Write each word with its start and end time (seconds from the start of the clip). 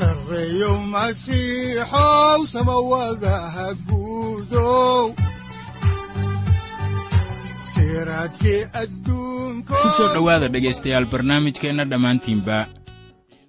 sareyow 0.00 0.76
masiixow 0.92 2.40
samawadaha 2.52 3.66
guudow 3.88 5.12
ku 9.80 9.88
soo 9.96 10.08
dhowaada 10.14 10.48
dhegaystayaal 10.48 11.06
barnaamijkeenna 11.12 11.84
dhammaantiinba. 11.90 12.58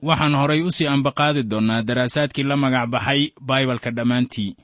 Waxaan 0.08 0.35
horay 0.39 0.61
u 0.63 0.72
sii 0.72 0.88
ambaqaadi 0.88 1.44
doonnaa 1.44 1.81
daraasaadkii 1.88 2.44
la 2.44 2.55
magac 2.58 2.89
baxay 2.89 3.22
baibalka 3.41 3.91
dhammaantii. 3.91 4.55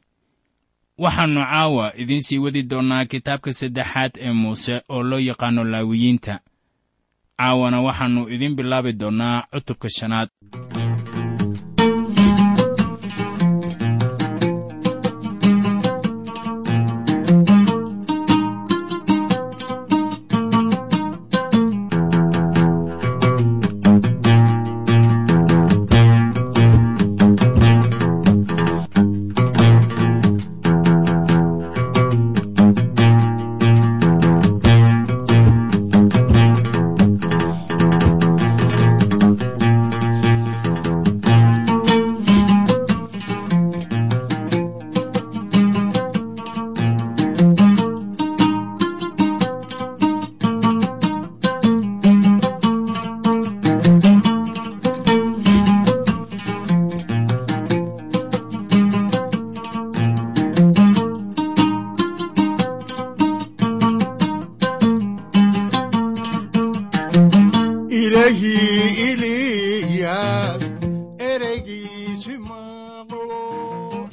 Waxaannu 0.97 1.41
caawa 1.51 1.85
idiin 2.01 2.21
sii 2.27 2.37
wadi 2.37 2.63
doonnaa 2.63 3.05
kitaabka 3.05 3.53
saddexaad 3.53 4.11
ee 4.17 4.31
muuse 4.31 4.81
oo 4.89 5.03
loo 5.03 5.19
yaqaanno 5.19 5.63
laawiyiinta. 5.63 6.39
Caawana 7.39 7.81
waxaannu 7.81 8.29
idiin 8.33 8.55
bilaabi 8.55 8.93
doonnaa 8.93 9.43
cutubka 9.53 9.89
shanaad 9.89 10.29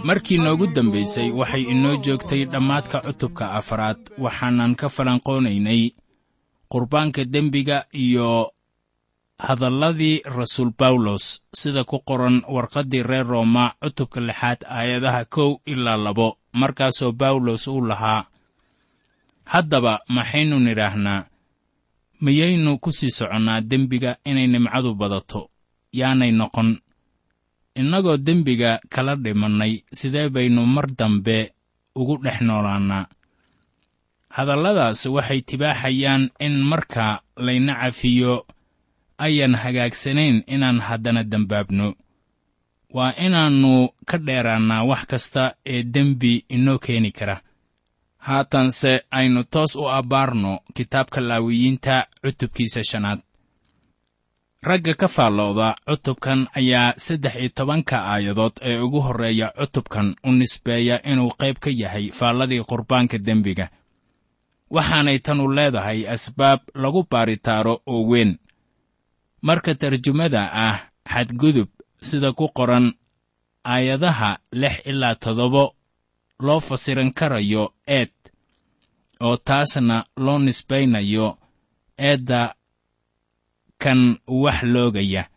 markii 0.04 0.38
noogu 0.38 0.66
dambaysay 0.66 1.30
waxay 1.30 1.62
inoo 1.72 1.96
joogtay 2.04 2.44
dhammaadka 2.52 3.00
cutubka 3.00 3.44
afaraad 3.58 3.98
waxaanan 4.24 4.74
ka 4.80 4.88
falanqoonaynay 4.88 5.82
qurbaanka 6.72 7.24
dembiga 7.24 7.84
iyo 7.92 8.52
hadalladii 9.38 10.22
rasuul 10.24 10.72
bawlos 10.78 11.42
sida 11.54 11.84
ku 11.84 11.98
qoran 12.08 12.42
warqaddii 12.54 13.02
reer 13.02 13.26
rooma 13.26 13.74
cutubka 13.82 14.20
lixaad 14.20 14.60
aayadaha 14.68 15.24
kow 15.24 15.50
ilaa 15.66 15.96
labo. 15.96 16.38
Markaasoo 16.52 17.12
bawlos 17.12 17.66
uu 17.68 17.80
lahaa 17.90 18.24
haddaba 19.44 20.00
maxaynu 20.08 20.60
nidhaahnaa 20.60 21.24
miyaynu 22.24 22.70
ku 22.82 22.90
sii 22.98 23.10
soconnaa 23.18 23.60
dembiga 23.70 24.10
inay 24.30 24.46
nimcadu 24.52 24.90
badato? 25.00 25.40
Yaanay 25.98 26.32
noqon. 26.40 26.70
Innagoo 27.80 28.16
dembiga 28.26 28.70
kala 28.92 29.12
dhimannay 29.24 29.72
sidee 29.98 30.28
baynu 30.34 30.62
mar 30.74 30.86
dambe 30.98 31.38
ugu 31.98 32.14
dhex 32.24 32.38
noolaannaa? 32.46 33.04
Hadalladaas 34.36 35.00
waxay 35.14 35.40
tibaaxayaan 35.48 36.22
in 36.46 36.54
marka 36.70 37.06
layna 37.46 37.74
cafiyo 37.82 38.34
ayan 39.18 39.54
hagaagsanayn 39.62 40.36
inaan 40.54 40.78
haddana 40.86 41.22
dembaabno 41.32 41.88
waa 42.96 43.12
inaannu 43.26 43.72
ka 44.08 44.16
dheeraannaa 44.26 44.82
wax 44.90 45.02
kasta 45.10 45.42
ee 45.72 45.82
dembi 45.94 46.32
inoo 46.54 46.78
keeni 46.84 47.10
kara 47.18 47.36
haatanse 48.28 48.92
aynu 49.18 49.44
toos 49.52 49.72
u 49.76 49.84
abbaarno 49.98 50.52
kitaabka 50.76 51.20
laawiyiinta 51.28 51.96
cutubkiisa 52.22 52.80
shanaad. 52.90 53.20
Ragga 54.68 54.94
ka 55.00 55.08
faallooda 55.08 55.68
cutubkan 55.88 56.40
ayaa 56.58 56.94
saddex 57.04 57.34
iyo 57.40 57.48
tobanka 57.58 57.96
aayadood 58.12 58.52
ee 58.68 58.78
ugu 58.84 59.00
horreeya 59.06 59.48
cutubkan 59.58 60.16
u 60.24 60.32
nisbeeya 60.32 60.96
inuu 61.10 61.30
qayb 61.40 61.56
ka 61.64 61.70
yahay 61.70 62.06
faalladii 62.18 62.64
qurbaanka 62.70 63.18
dembiga. 63.26 63.66
Waxaanay 64.74 65.18
tanu 65.18 65.44
leedahay 65.56 66.00
asbaab 66.14 66.60
lagu 66.82 67.00
baaritaaro 67.10 67.74
oo 67.92 68.02
weyn. 68.10 68.38
Marka 69.42 69.74
tarjumada 69.74 70.42
ah 70.66 70.76
xadgudub 71.12 71.68
sida 72.08 72.32
ku 72.32 72.48
qoran 72.56 72.86
aayadaha 73.64 74.30
lix 74.52 74.74
ilaa 74.90 75.14
toddoba 75.22 75.62
loo 76.40 76.60
fasiran 76.60 77.12
karayo 77.12 77.72
eed 77.86 78.12
oo 79.20 79.36
taasna 79.36 80.04
loo 80.16 80.38
nisbaynayo 80.38 81.38
eedda 81.98 82.54
kan 83.78 84.18
wax 84.26 84.62
loogaya. 84.62 85.28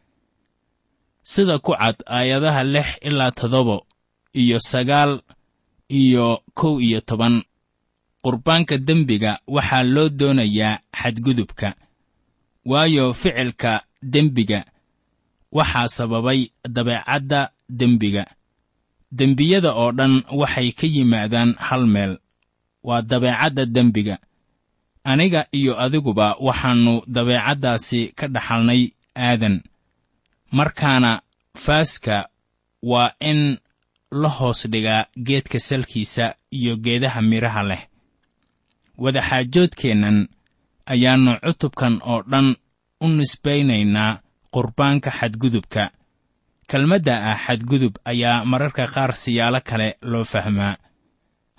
Sida 1.22 1.60
ku 1.60 1.72
cad 1.76 1.98
aayadaha 2.08 2.64
lix 2.64 2.88
ilaa 3.02 3.32
toddoba 3.32 3.82
iyo 4.34 4.60
sagaal 4.60 5.22
iyo 5.90 6.42
kow 6.54 6.80
iyo 6.82 7.02
toban 7.02 7.44
qurbaanka 8.24 8.78
dembiga 8.78 9.40
waxaa 9.48 9.84
loo 9.84 10.10
doonayaa 10.10 10.80
xadgudubka 11.00 11.76
waayo 12.66 13.14
ficilka 13.14 13.84
dembiga 14.02 14.66
waxaa 15.52 15.88
sababay 15.88 16.52
dabeecadda 16.70 17.52
dembiga 17.70 18.24
dembiyada 19.12 19.72
oo 19.74 19.92
dhan 19.92 20.24
waxay 20.32 20.72
ka 20.72 20.88
yimaadaan 20.88 21.56
hal 21.68 21.86
meel. 21.88 22.18
Waa 22.84 23.02
dabeecadda 23.02 23.66
dembiga. 23.66 24.18
Aniga 25.04 25.48
iyo 25.52 25.80
adiguba 25.80 26.36
waxaannu 26.40 27.02
dabeecaddaasi 27.08 28.12
ka 28.18 28.28
dhaxalnay 28.28 28.82
aadan. 29.16 29.64
Markaana 30.52 31.22
faaska 31.56 32.30
waa 32.84 33.12
in 33.20 33.58
la 34.12 34.30
hoos 34.30 34.68
dhigaa 34.68 35.06
geedka 35.18 35.60
salkiisa 35.60 36.36
iyo 36.52 36.76
geedaha 36.78 37.22
midhaha 37.22 37.64
leh. 37.64 37.84
Wadaxaajoodkeennan 38.98 40.28
ayaannu 40.86 41.32
cutubkan 41.46 42.00
oo 42.12 42.22
dhan 42.32 42.56
u 43.02 43.08
nisbaynaynaa 43.08 44.20
qurbaanka 44.54 45.12
xadgudubka 45.20 45.92
kelmadda 46.70 47.16
ah 47.32 47.38
xadgudub 47.46 47.96
ayaa 48.12 48.46
mararka 48.52 48.86
qaar 48.94 49.12
siyaalo 49.16 49.60
kale 49.70 49.98
loo 50.12 50.24
fahmaa. 50.34 50.76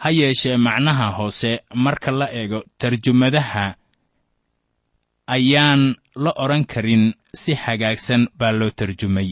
Ha 0.02 0.08
yeeshee 0.18 0.56
macnaha 0.56 1.06
hoose 1.18 1.52
marka 1.74 2.10
la 2.20 2.26
eego 2.40 2.60
tarjumadaha 2.78 3.74
ayaan 5.26 5.82
la 6.24 6.30
odhan 6.42 6.64
karin 6.72 7.04
si 7.34 7.52
hagaagsan 7.54 8.22
baa 8.38 8.52
loo 8.52 8.70
tarjumay. 8.78 9.30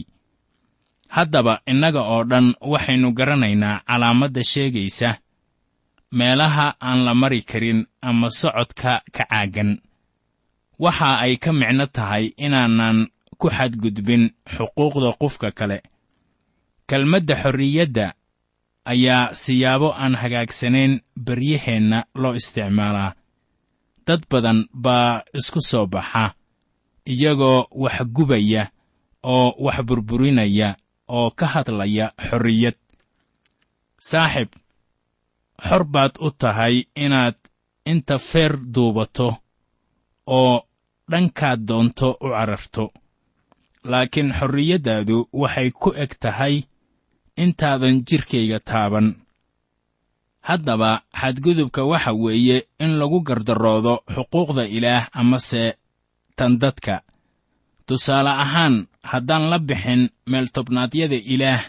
Haddaba 1.15 1.61
innaga 1.71 2.01
oo 2.13 2.23
dhan 2.31 2.47
waxaynu 2.71 3.07
garanaynaa 3.17 3.81
calaamadda 3.87 4.43
sheegaysa 4.51 5.09
meelaha 6.11 6.75
aan 6.87 6.99
la 7.05 7.13
mari 7.21 7.41
karin 7.51 7.79
ama 8.01 8.29
socodka 8.39 8.93
ka 9.15 9.23
caaggan 9.29 9.71
waxa 10.79 11.09
ay 11.23 11.33
ka 11.43 11.51
micno 11.59 11.85
tahay 11.95 12.25
inaanan 12.45 12.97
ku 13.39 13.47
xadgudbin 13.57 14.23
xuquuqda 14.55 15.09
qofka 15.21 15.49
kale. 15.59 15.79
Kelmadda 16.89 17.35
xorriyadda 17.43 18.05
ayaa 18.93 19.33
siyaabo 19.41 19.89
aan 20.01 20.15
hagaagsanayn 20.21 20.93
beryaheenna 21.25 21.99
loo 22.21 22.33
isticmaalaa. 22.39 23.11
Dad 24.07 24.21
badan 24.31 24.59
baa 24.83 25.23
isku 25.39 25.59
soo 25.69 25.85
baxa 25.93 26.25
iyagoo 27.13 27.67
wax 27.83 27.97
gubaya 28.15 28.63
oo 29.23 29.47
wax 29.65 29.77
burburinaya 29.87 30.69
oo 31.17 31.29
ka 31.39 31.45
hadlaya 31.53 32.05
xorriyad. 32.27 32.77
Saaxib 34.09 34.49
xor 35.67 35.83
baad 35.93 36.13
u 36.25 36.31
tahay 36.41 36.75
inaad 36.95 37.35
inta 37.91 38.15
feer 38.29 38.53
duubato 38.73 39.29
oo 40.37 40.55
dhankaad 41.11 41.59
doonto 41.67 42.07
u 42.25 42.27
cararto 42.35 42.83
laakiin 43.91 44.29
xorriyaddaadu 44.39 45.17
waxay 45.41 45.69
ku 45.81 45.89
eg 46.03 46.11
tahay 46.23 46.55
intaadan 47.43 47.95
jidhkayga 48.07 48.59
taaban. 48.69 49.07
Haddaba 50.47 50.91
xadgudubka 51.19 51.81
waxa 51.91 52.11
weeye 52.23 52.57
in 52.83 52.91
lagu 52.99 53.19
gardaroodo 53.27 53.93
xuquuqda 54.13 54.63
ilaah 54.77 55.05
amase 55.21 55.63
tan 56.37 56.53
dadka. 56.61 56.95
Tusaale 57.87 58.29
ahaan 58.43 58.75
haddaan 59.11 59.45
la 59.51 59.59
bixin 59.59 60.01
meeltobnaadyada 60.31 61.15
ilaah 61.33 61.63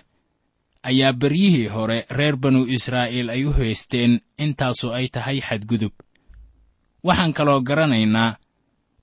ayaa 0.88 1.12
beryihii 1.20 1.66
hore 1.74 1.98
reer 2.18 2.36
banu 2.42 2.60
israa'iil 2.76 3.28
ay 3.34 3.42
u 3.44 3.52
haysteen 3.58 4.12
intaasu 4.44 4.86
ay 4.98 5.06
tahay 5.14 5.38
xadgudub. 5.48 5.92
Waxaan 7.06 7.32
kaloo 7.36 7.60
garanaynaa 7.68 8.36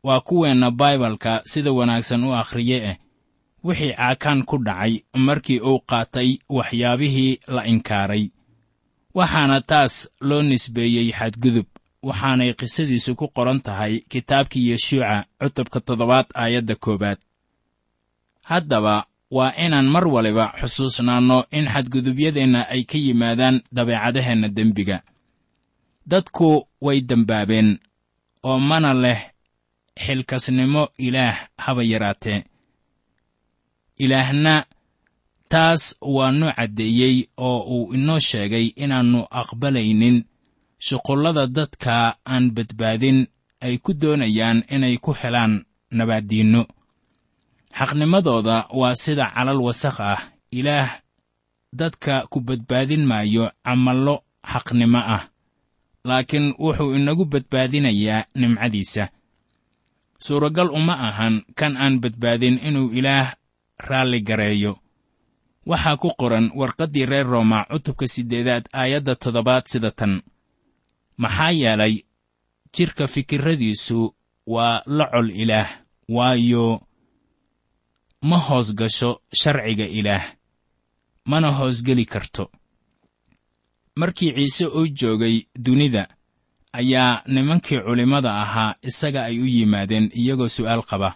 waa 0.08 0.22
kuweenna 0.28 0.72
baibalka 0.72 1.42
sida 1.52 1.72
wanaagsan 1.78 2.24
u 2.24 2.32
akhriye 2.42 2.78
eh 2.90 2.98
wixii 3.68 3.94
caakaan 4.00 4.40
ku 4.50 4.56
dhacay 4.68 4.94
markii 5.28 5.60
uu 5.70 5.80
qaatay 5.90 6.30
waxyaabihii 6.58 7.32
la 7.56 7.62
inkaaray. 7.72 8.24
Waxaana 9.18 9.58
taas 9.70 9.94
loo 10.28 10.42
nisbeeyey 10.50 11.08
xadgudub 11.20 11.66
waxaanay 12.08 12.52
qisadiisu 12.60 13.12
ku 13.20 13.26
qoran 13.36 13.60
tahay 13.66 13.94
kitaabkii 14.12 14.66
yeshuuca 14.72 15.16
cutubka 15.42 15.80
toddobaad 15.88 16.26
aayadda 16.42 16.76
koowaad. 16.84 17.20
Haddaba 18.50 18.96
waa 19.38 19.54
inaan 19.66 19.88
mar 19.94 20.06
waliba 20.16 20.46
xusuusnaanno 20.60 21.38
in 21.58 21.66
xadgudubyadeenna 21.74 22.62
ay 22.74 22.82
ka 22.90 22.98
yimaadaan 23.06 23.56
dabeecadaheenna 23.76 24.50
dembiga. 24.58 24.98
Dadku 26.12 26.50
way 26.86 26.98
dembaabeen 27.10 27.70
oo 28.50 28.60
mana 28.70 28.92
leh 29.04 29.22
xilkasnimo 30.04 30.84
ilaah 31.06 31.38
haba 31.64 31.84
yaraatee 31.92 32.40
ilaahna 34.04 34.66
taas 35.52 35.96
waa 36.02 36.32
noo 36.32 36.52
caddeeyey 36.58 37.16
oo 37.38 37.60
uu 37.76 37.94
inoo 37.94 38.20
sheegay 38.20 38.66
inaannu 38.84 39.20
aqbalaynin. 39.42 40.18
Shuqullada 40.86 41.48
dadka 41.48 42.18
aan 42.32 42.52
badbaadin 42.56 43.20
ay 43.66 43.76
ku 43.84 43.92
doonayaan 44.02 44.60
inay 44.76 44.96
ku 44.98 45.12
helaan 45.22 45.54
nabaaddiinno. 45.98 46.62
Xaqnimadooda 47.78 48.58
waa 48.80 48.96
sida 49.04 49.26
calal 49.36 49.60
wasakh 49.68 50.00
ah. 50.00 50.22
Ilaah 50.52 50.92
dadka 51.80 52.28
ku 52.32 52.40
badbaadin 52.48 53.04
maayo 53.10 53.46
camallo 53.66 54.16
xaqnimo 54.52 54.98
ah. 55.16 55.24
Laakiin 56.08 56.54
wuxuu 56.60 56.96
inagu 56.96 57.26
badbaadinayaa 57.26 58.28
nimcadiisa. 58.40 59.10
Suuragal 60.20 60.70
uma 60.70 60.96
ahan 61.08 61.36
kan 61.60 61.74
aan 61.78 62.00
badbaadin 62.04 62.60
inuu 62.68 62.94
ilaah 63.00 63.34
raalli 63.78 64.22
gareeyo. 64.22 64.80
Waxaa 65.66 65.98
ku 65.98 66.10
qoran 66.20 66.52
warqaddii 66.56 67.06
reer 67.06 67.26
rooma 67.28 67.66
cutubka 67.72 68.08
siddeedaad 68.08 68.66
aayadda 68.74 69.16
toddobaad 69.16 69.66
sida 69.68 69.92
tan. 69.92 70.22
Maxaa 71.18 71.52
yeelay 71.52 72.04
jidhka 72.74 73.08
fikirradiisu 73.08 74.16
waa 74.48 74.82
la 74.86 75.06
col 75.12 75.30
ilaah 75.32 75.70
waayo 76.10 76.82
ma 78.22 78.38
hoos 78.38 78.76
gasho 78.76 79.22
sharciga 79.34 79.86
ilaah 79.86 80.26
mana 81.26 81.52
hoosgeli 81.52 82.06
karto. 82.06 82.52
Markii 83.96 84.34
ciise 84.36 84.66
uu 84.68 84.88
joogay 84.88 85.48
dunida 85.66 86.08
ayaa 86.74 87.22
nimankii 87.28 87.80
culimmada 87.80 88.42
ahaa 88.42 88.76
isaga 88.82 89.24
ay 89.24 89.40
u 89.40 89.46
yimaadeen 89.46 90.12
iyagoo 90.14 90.50
su'aal 90.50 90.84
qaba 90.90 91.16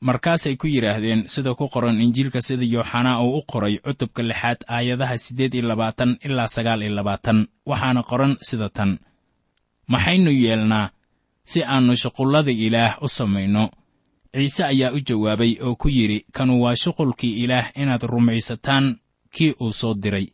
markaasay 0.00 0.56
ku 0.56 0.66
yidhaahdeen 0.66 1.26
sida 1.28 1.54
ku 1.54 1.68
qoran 1.68 2.00
injiilka 2.00 2.40
sida 2.40 2.64
yooxanaa 2.64 3.22
uu 3.22 3.38
u 3.38 3.42
qoray 3.52 3.78
cutubka 3.84 4.22
lixaad 4.22 4.60
aayadaha 4.68 5.18
siddeed 5.18 5.54
iyo 5.54 5.68
labaatan 5.68 6.18
ilaa 6.24 6.48
sagaal 6.48 6.82
iyo 6.82 6.94
labaatan. 6.94 7.46
Waxaana 7.66 8.02
qoran 8.02 8.36
sida 8.40 8.68
tan. 8.68 8.98
Maxaynu 9.92 10.30
yeelnaa 10.30 10.90
si 11.44 11.62
aannu 11.64 11.96
shuqullada 11.96 12.50
ilaah 12.66 13.02
u 13.02 13.08
samayno. 13.08 13.70
Ciise 14.34 14.64
ayaa 14.64 14.92
u 14.92 15.00
jawaabay 15.08 15.52
oo 15.66 15.74
ku 15.74 15.88
yidhi 15.88 16.18
kanu 16.32 16.62
waa 16.62 16.76
shuqulkii 16.82 17.44
ilaah 17.44 17.66
inaad 17.74 18.02
rumaysataan 18.02 18.96
kii 19.34 19.52
uu 19.60 19.72
soo 19.72 19.94
diray. 19.94 20.26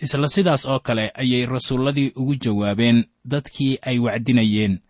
Isla 0.00 0.28
sidaas 0.28 0.66
oo 0.66 0.80
kale 0.80 1.12
ayay 1.14 1.46
rasuulladii 1.46 2.12
ugu 2.16 2.34
jawaabeen 2.44 3.04
dadkii 3.24 3.78
ay 3.82 3.98
wacdinayeen 3.98 4.80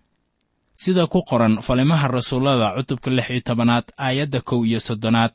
sida 0.83 1.05
ku 1.13 1.21
qoran 1.29 1.55
falimaha 1.67 2.07
rasuullada 2.17 2.67
cutubka 2.77 3.11
lix 3.17 3.27
iyo 3.31 3.41
tobanaad 3.49 3.87
aayadda 4.07 4.41
kow 4.49 4.61
iyo 4.69 4.81
soddonaad 4.89 5.35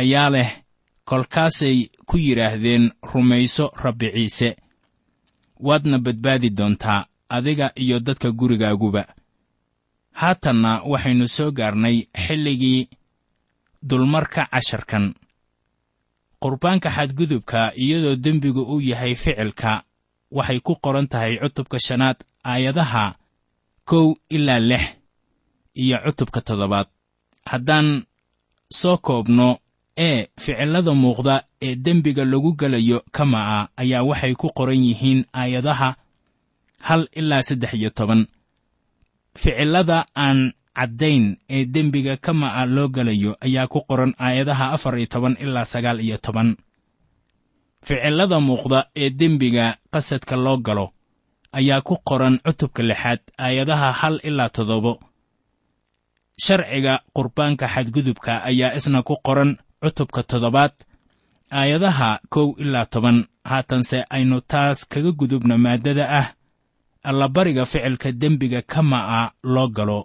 ayaa 0.00 0.30
leh 0.34 0.50
kolkaasay 1.08 1.78
ku 2.08 2.16
yidhaahdeen 2.24 2.84
rumayso 3.12 3.64
rabbi 3.84 4.08
ciise 4.14 4.48
waadna 5.66 5.98
badbaadi 5.98 6.50
doontaa 6.58 7.06
adiga 7.36 7.66
iyo 7.76 8.00
dadka 8.00 8.28
gurigaaguba. 8.38 9.04
Haatanna 10.20 10.72
waxaynu 10.92 11.26
soo 11.36 11.50
gaarnay 11.58 11.96
xilligii 12.24 12.88
dulmarka 13.88 14.42
casharkan. 14.52 15.14
Qurbaanka 16.42 16.88
xadgudubka 16.96 17.60
iyadoo 17.76 18.16
dembigu 18.24 18.62
uu 18.62 18.80
yahay 18.90 19.14
ficilka 19.14 19.82
waxay 20.30 20.60
ku 20.60 20.72
qoran 20.84 21.06
tahay 21.12 21.38
cutubka 21.42 21.78
shanaad 21.86 22.16
aayadaha 22.44 23.04
kow 23.84 24.14
ilaa 24.28 24.58
lix 24.60 24.84
iyo 25.74 25.98
cutubka 26.04 26.40
toddobaad. 26.40 26.86
Haddaan 27.46 28.04
soo 28.70 28.96
koobno 28.98 29.58
ee 29.96 30.26
ficillada 30.40 30.92
muuqda 30.94 31.44
ee 31.62 31.74
dembiga 31.76 32.24
lagu 32.24 32.52
gelayo 32.60 32.98
kama'a 33.12 33.68
ayaa 33.76 34.02
waxay 34.02 34.34
ku 34.34 34.48
qoran 34.56 34.82
yihiin 34.84 35.24
aayadaha 35.32 35.96
hal 36.80 37.08
ilaa 37.12 37.42
saddex 37.42 37.72
iyo 37.74 37.90
toban. 37.90 38.26
Ficillada 39.36 40.06
aan 40.16 40.52
caddayn 40.76 41.36
ee 41.50 41.64
dembiga 41.64 42.16
kama'a 42.16 42.66
loo 42.66 42.88
gelayo 42.88 43.36
ayaa 43.40 43.66
ku 43.72 43.80
qoran 43.88 44.14
aayadaha 44.18 44.72
afar 44.74 44.98
iyo 44.98 45.06
toban 45.06 45.36
ilaa 45.40 45.64
sagaal 45.64 46.00
iyo 46.00 46.18
toban. 46.18 46.56
Ficillada 47.86 48.40
muuqda 48.40 48.88
ee 48.96 49.10
dembiga 49.10 49.76
qasadka 49.92 50.36
loo 50.36 50.56
galo 50.56 50.86
ayaa 51.58 51.80
ku 51.88 51.94
qoran 52.08 52.34
cutubka 52.44 52.82
lixaad 52.90 53.20
aayadaha 53.44 53.88
hal 54.00 54.14
ilaa 54.28 54.48
toddobo. 54.56 54.92
Sharciga 56.44 56.94
qurbaanka 57.16 57.66
xadgudubka 57.74 58.32
ayaa 58.50 58.74
isna 58.78 59.00
ku 59.08 59.14
qoran 59.26 59.50
cutubka 59.82 60.20
toddobaad 60.30 60.74
aayadaha 61.58 62.08
kow 62.34 62.48
ilaa 62.62 62.86
toban. 62.92 63.18
Haatanse 63.50 63.98
aynu 64.14 64.40
taas 64.52 64.78
kaga 64.92 65.12
gudubno 65.20 65.54
maaddada 65.64 66.04
ah 66.20 66.28
allabariga 67.08 67.64
ficilka 67.72 68.08
dembiga 68.20 68.60
kama'a 68.72 69.20
loo 69.54 69.68
galo 69.76 70.00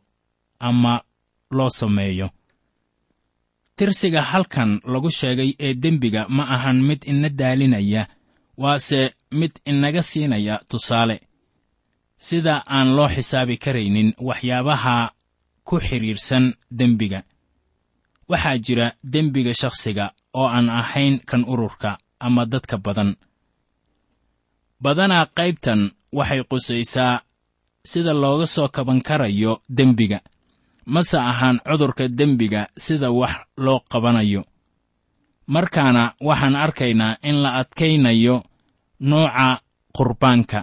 ama 0.67 0.93
loo 1.57 1.69
sameeyo. 1.79 2.27
Tirsiga 3.77 4.21
halkan 4.31 4.71
lagu 4.91 5.09
sheegay 5.19 5.51
ee 5.65 5.73
dembiga 5.83 6.21
ma 6.35 6.43
ahan 6.55 6.77
mid 6.87 7.01
ina 7.11 7.29
daalinaya 7.39 8.03
waase 8.57 9.01
mid 9.39 9.51
inaga 9.71 10.01
siinaya 10.09 10.55
tusaale 10.69 11.15
sida 12.27 12.55
aan 12.75 12.89
loo 12.95 13.07
xisaabi 13.15 13.55
karaynin 13.63 14.09
waxyaabaha 14.27 14.95
ku 15.67 15.75
xidhiirsan 15.87 16.45
dembiga. 16.79 17.19
Waxaa 18.29 18.57
jira 18.65 18.87
dembiga 19.13 19.53
shakhsiga 19.61 20.05
oo 20.39 20.47
aan 20.55 20.69
ahayn 20.69 21.15
kan 21.29 21.43
ururka 21.51 21.91
ama 22.25 22.43
dadka 22.51 22.77
badan. 22.85 23.11
Badanaa 24.83 25.25
qaybtan 25.37 25.81
waxay 26.17 26.41
qusaysaa 26.51 27.21
sida 27.91 28.13
looga 28.23 28.45
soo 28.55 28.67
kaban 28.75 28.99
karayo 29.07 29.53
dembiga 29.77 30.19
mase 30.93 31.17
ahaan 31.31 31.57
cudurka 31.67 32.05
dembiga 32.19 32.61
sida 32.83 33.09
wax 33.19 33.35
loo 33.65 33.79
qabanayo. 33.91 34.41
Markaana 35.53 36.03
waxaan 36.27 36.55
arkaynaa 36.65 37.17
in 37.29 37.37
la 37.43 37.49
adkaynayo 37.61 38.35
nooca 39.09 39.47
qurbaanka 39.95 40.59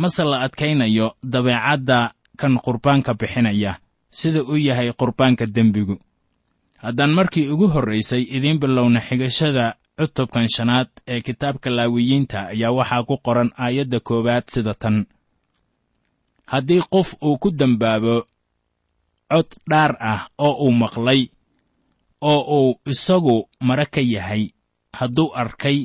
mase 0.00 0.22
la 0.30 0.36
adkaynayo 0.46 1.06
dabeecadda 1.32 1.98
kan 2.40 2.54
qurbaanka 2.64 3.12
bixinaya 3.20 3.72
sida 4.18 4.40
uu 4.50 4.56
yahay 4.68 4.88
qurbaanka 5.00 5.44
dembigu. 5.56 5.96
Haddaan 6.82 7.12
markii 7.18 7.48
ugu 7.52 7.66
horraysay 7.74 8.22
idiin 8.36 8.58
bilowna 8.62 9.00
xigashada 9.08 9.64
cutubkan 9.98 10.46
shanaad 10.54 10.88
ee 11.12 11.20
kitaabka 11.26 11.68
laawiyiinta 11.76 12.38
ayaa 12.52 12.72
waxaa 12.78 13.02
ku 13.08 13.16
qoran 13.26 13.50
aayadda 13.64 13.98
koowaad 14.08 14.44
sida 14.54 14.74
tan. 14.82 14.96
Haddii 16.52 16.82
qof 16.92 17.08
uu 17.26 17.36
ku 17.42 17.48
dembaabo 17.60 18.16
cod 19.32 19.48
dhaar 19.70 19.92
ah 20.12 20.20
oo 20.38 20.54
uu 20.64 20.72
maqlay 20.82 21.22
oo 22.30 22.40
uu 22.58 22.80
isagu 22.92 23.36
mara 23.60 23.86
ka 23.94 24.00
yahay 24.14 24.44
hadduu 24.98 25.28
arkay 25.42 25.78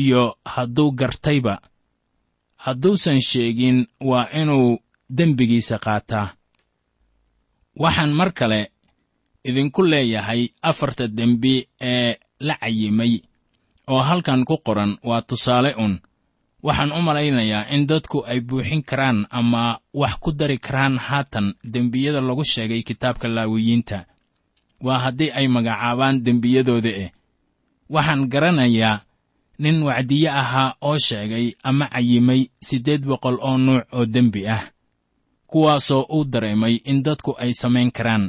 iyo 0.00 0.22
hadduu 0.54 0.90
gartayba 1.00 1.54
hadduusan 2.64 3.20
sheegin 3.20 3.86
waa 4.00 4.26
inuu 4.40 4.78
dembigiisa 5.16 5.78
qaataa. 5.78 6.34
Waxaan 7.82 8.12
mar 8.18 8.30
kale 8.38 8.60
idinku 9.48 9.82
leeyahay 9.82 10.42
afarta 10.62 11.04
dembi 11.18 11.54
ee 11.80 12.16
la 12.46 12.54
cayimay 12.62 13.12
oo 13.92 14.02
halkan 14.08 14.44
ku 14.44 14.56
qoran 14.66 14.92
waa 15.08 15.22
tusaale 15.28 15.74
un. 15.84 15.94
Waxaan 16.62 16.92
u 16.92 17.00
malaynayaa 17.02 17.70
in 17.74 17.86
dadku 17.90 18.18
ay 18.30 18.40
buuxin 18.40 18.82
karaan 18.82 19.26
ama 19.30 19.78
wax 20.00 20.14
ku 20.22 20.30
dari 20.32 20.58
karaan 20.58 20.98
haatan 20.98 21.54
dembiyada 21.72 22.20
lagu 22.20 22.44
sheegay 22.44 22.82
kitaabka 22.82 23.28
laawiyiinta. 23.28 23.98
Waa 24.86 24.98
haddii 25.04 25.30
ay 25.38 25.46
magacaabaan 25.48 26.16
dembiyadooda 26.26 26.88
eh. 27.04 27.10
Waxaan 27.94 28.22
garanayaa 28.32 29.00
nin 29.58 29.82
wacdiye 29.82 30.30
ahaa 30.30 30.74
oo 30.88 30.98
sheegay 31.06 31.46
ama 31.68 31.86
cayimay 31.94 32.42
siddeed 32.68 33.02
boqol 33.10 33.36
oo 33.48 33.56
nuuc 33.58 33.84
oo 33.96 34.04
dembi 34.06 34.42
ah 34.56 34.62
kuwaasoo 35.50 36.02
uu 36.14 36.24
dareemay 36.24 36.74
in 36.90 37.02
dadku 37.02 37.30
ay 37.42 37.52
samayn 37.60 37.90
karaan. 37.90 38.24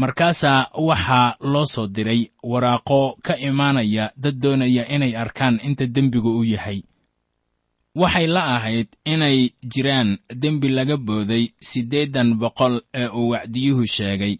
Markaasaa 0.00 0.68
waxaa 0.88 1.36
loo 1.52 1.66
soo 1.74 1.86
diray 1.86 2.22
waraaqo 2.42 3.00
ka 3.26 3.34
imaanaya 3.48 4.12
dad 4.22 4.36
doonaya 4.42 4.82
inay 4.94 5.16
arkaan 5.16 5.60
inta 5.66 5.86
dembigu 5.86 6.38
u 6.40 6.44
yahay. 6.44 6.82
Waxay 7.94 8.26
la 8.26 8.42
ahayd 8.56 8.88
inay 9.04 9.38
jiraan 9.72 10.18
dembi 10.42 10.68
laga 10.68 10.96
booday 10.96 11.44
siddeedan 11.68 12.34
boqol 12.40 12.74
ee 13.00 13.08
uu 13.08 13.28
wacdiyuhu 13.32 13.86
sheegay. 13.86 14.34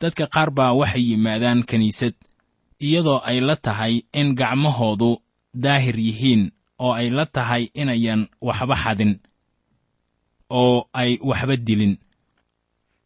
Dadka 0.00 0.26
qaar 0.34 0.50
baa 0.50 0.72
waxay 0.80 1.04
yimaadaan 1.10 1.60
kiniisad 1.68 2.14
iyadoo 2.80 3.20
ay 3.24 3.40
la 3.40 3.56
tahay 3.56 4.02
in 4.12 4.34
gacmahoodu 4.34 5.10
daahir 5.54 5.96
yihiin 6.00 6.52
oo 6.78 6.92
ay 6.92 7.10
la 7.10 7.26
tahay 7.26 7.70
inayan 7.74 8.28
waxba 8.40 8.76
xadin 8.76 9.12
oo 10.50 10.88
ay 10.92 11.18
waxba 11.22 11.56
dilin. 11.56 11.94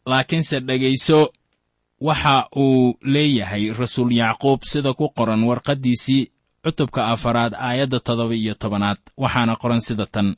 Laakiinse 0.05 0.59
dhegayso 0.59 1.31
waxa 2.01 2.47
uu 2.55 2.97
leeyahay 3.13 3.73
rasuul 3.79 4.11
yacquub 4.21 4.59
sida 4.63 4.93
ku 4.93 5.09
qoran 5.17 5.43
warqaddiisii 5.49 6.29
cutubka 6.63 7.01
afaraad 7.13 7.53
aayadda 7.67 7.99
toddoba 7.99 8.35
iyo 8.35 8.53
tobanaad 8.61 8.97
waxaana 9.17 9.55
qoran 9.61 9.81
sida 9.87 10.05
tan. 10.05 10.35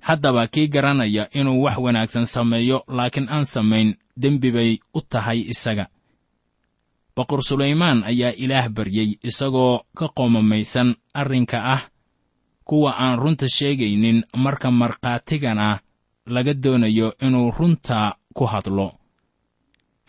Haddaba 0.00 0.46
kii 0.46 0.68
garanaya 0.68 1.28
inuu 1.38 1.62
wax 1.64 1.76
wanaagsan 1.84 2.26
sameeyo 2.26 2.84
laakiin 2.88 3.28
aan 3.28 3.44
samayn 3.44 3.88
dembi 4.16 4.50
bay 4.56 4.78
u 4.94 5.00
tahay 5.12 5.40
isaga 5.52 5.86
boqor 7.20 7.40
sulaymaan 7.48 7.98
ayaa 8.10 8.32
ilaah 8.44 8.66
baryey 8.76 9.10
isagoo 9.28 9.74
ka 9.98 10.06
qoomamaysan 10.16 10.88
arrinka 11.20 11.58
ah. 11.74 11.82
Kuwa 12.64 12.90
aan 13.04 13.18
runta 13.22 13.46
sheegaynin 13.56 14.18
marka 14.44 14.70
markhaatigana 14.70 15.68
laga 16.34 16.54
doonayo 16.62 17.08
inuu 17.26 17.50
runta 17.58 17.98
ku 18.36 18.44
hadlo. 18.52 18.88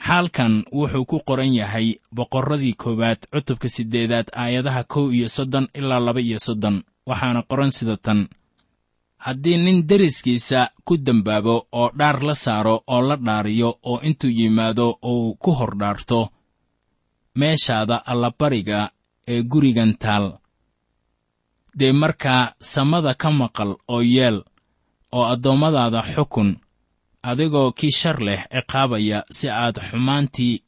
Xaalkan 0.07 0.53
wuxuu 0.77 1.05
ku 1.09 1.17
qoran 1.27 1.53
yahay 1.59 1.87
boqorradii 2.15 2.73
koowaad 2.81 3.19
cutubka 3.33 3.67
siddeedaad 3.75 4.27
aayadaha 4.41 4.83
kow 4.93 5.05
iyo 5.13 5.27
soddon 5.29 5.67
ilaa 5.79 5.99
laba 6.05 6.21
iyo 6.21 6.39
soddon 6.45 6.77
waxaana 7.09 7.41
qoran 7.49 7.71
sida 7.77 7.97
tan. 8.05 8.19
Haddii 9.25 9.57
nin 9.57 9.87
deriskiisa 9.89 10.59
ku 10.85 10.93
dembaabo 11.05 11.55
oo 11.71 11.89
dhaar 11.99 12.17
la 12.27 12.35
saaro 12.35 12.75
oo 12.93 13.01
la 13.09 13.15
dhaariyo 13.25 13.69
oo 13.89 13.99
intuu 14.07 14.29
yimaado 14.37 14.97
uu 15.11 15.35
ku 15.43 15.51
hor 15.57 15.73
dhaarto 15.81 16.19
meeshaada 17.35 17.95
allabariga 18.11 18.91
ee 19.27 19.41
gurigan 19.43 19.93
taal. 20.03 20.25
Dee 21.77 21.91
markaa 21.91 22.53
samada 22.59 23.13
ka 23.13 23.31
maqal 23.31 23.71
oo 23.87 24.01
yeel 24.01 24.37
oo 25.11 25.25
addoommadaada 25.33 26.01
xukun 26.15 26.49
adigoo 27.29 27.71
kii 27.71 27.91
shar 27.99 28.17
leh 28.27 28.41
ciqaabaya 28.53 29.19
si 29.37 29.49
aad 29.49 29.75
xumaantii 29.89 30.61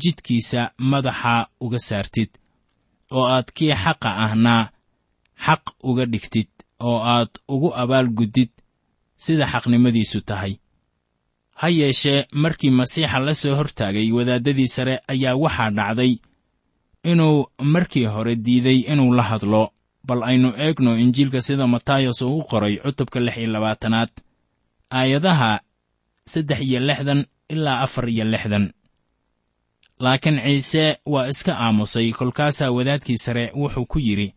jidkiisa 0.00 0.62
madaxa 0.90 1.34
uga 1.60 1.78
saartid 1.88 2.30
oo 3.16 3.24
aad 3.34 3.48
kii 3.56 3.72
xaqa 3.82 4.10
ahna 4.24 4.54
xaq 5.46 5.62
uga 5.88 6.04
dhigtid 6.12 6.50
oo 6.88 6.98
aad 7.14 7.30
ugu 7.48 7.68
abaalguddid 7.82 8.50
sida 9.24 9.46
xaqnimadiisu 9.52 10.20
tahay 10.28 10.52
ha 11.60 11.68
yeeshee 11.78 12.20
markii 12.42 12.70
masiixa 12.78 13.18
la 13.26 13.34
soo 13.42 13.54
hortaagay 13.58 14.08
wadaaddadii 14.16 14.68
sare 14.76 14.94
ayaa 15.12 15.34
waxaa 15.44 15.70
dhacday 15.78 16.12
inuu 17.10 17.46
markii 17.74 18.04
hore 18.14 18.34
diiday 18.36 18.78
inuu 18.92 19.12
la 19.18 19.22
hadlo. 19.30 19.64
Bal 20.06 20.22
aynu 20.30 20.50
eegno 20.64 20.92
injiilka 21.04 21.40
sida 21.46 21.66
matayos 21.66 22.22
uu 22.22 22.38
u 22.38 22.44
qoray 22.50 22.74
cutubka 22.84 23.20
lix 23.20 23.36
iyo 23.36 23.50
labaatanaad 23.54 24.08
aayadaha 24.98 25.60
saddex 26.32 26.60
iyo 26.68 26.80
lixdan 26.88 27.20
ilaa 27.48 27.80
afar 27.86 28.08
iyo 28.08 28.24
lixdan. 28.24 28.64
Laakiin 30.00 30.38
ciise 30.44 30.84
waa 31.06 31.26
iska 31.32 31.52
aamusay 31.64 32.12
kolkaasaa 32.12 32.70
wadaadkii 32.76 33.18
sare 33.24 33.44
wuxuu 33.60 33.86
ku 33.86 33.98
yidhi 33.98 34.34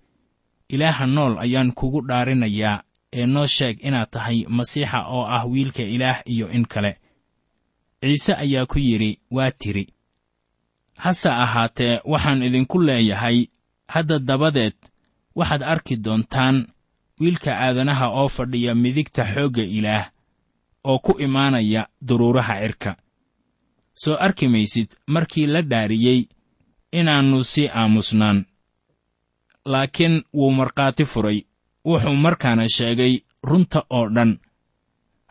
ilaaha 0.69 1.05
nool 1.15 1.33
ayaan 1.43 1.71
kugu 1.71 2.01
dhaarinayaa 2.07 2.83
ee 3.13 3.25
noo 3.25 3.47
sheeg 3.47 3.75
inaad 3.87 4.09
tahay 4.11 4.45
masiixa 4.57 4.99
oo 5.15 5.23
ah 5.35 5.45
wiilka 5.51 5.83
ilaah 5.95 6.19
iyo 6.25 6.47
in 6.51 6.65
kale 6.73 6.91
ciise 8.01 8.33
ayaa 8.33 8.65
ku 8.65 8.79
yidhi 8.79 9.19
waa 9.31 9.51
tiri. 9.51 9.87
Hase 11.03 11.29
ahaatee 11.29 12.01
waxaan 12.05 12.43
idinku 12.43 12.77
leeyahay 12.81 13.37
hadda 13.93 14.19
dabadeed 14.19 14.73
waxaad 15.35 15.63
arki 15.63 15.95
doontaan 16.05 16.57
wiilka 17.19 17.51
aadanaha 17.65 18.07
oo 18.19 18.27
fadhiya 18.35 18.75
midigta 18.75 19.23
xoogga 19.33 19.63
ilaah 19.77 20.05
oo 20.89 20.99
ku 20.99 21.11
imaanaya 21.25 21.87
duruuraha 22.07 22.55
cirka. 22.61 22.91
Soo 24.01 24.15
arki 24.25 24.47
maysid 24.47 24.89
markii 25.13 25.47
la 25.47 25.61
dhaariyey 25.61 26.21
inaannu 26.91 27.43
sii 27.43 27.67
aamusnaan. 27.69 28.45
Laakiin 29.65 30.23
wuu 30.33 30.51
markhaati 30.51 31.05
furay. 31.05 31.39
Wuxuu 31.85 32.15
markaana 32.15 32.69
sheegay 32.69 33.13
runta 33.43 33.79
oo 33.89 34.09
dhan 34.15 34.31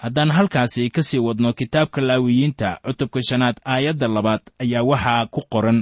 haddaan 0.03 0.31
halkaasi 0.37 0.83
ka 0.95 1.03
sii 1.09 1.19
wadno 1.27 1.51
kitaabka 1.59 2.01
laawiyiinta 2.09 2.69
cutubka 2.87 3.21
shanaad 3.29 3.57
aayadda 3.73 4.07
labaad 4.15 4.43
ayaa 4.63 4.83
waxaa 4.91 5.27
ku 5.35 5.41
qoran 5.53 5.81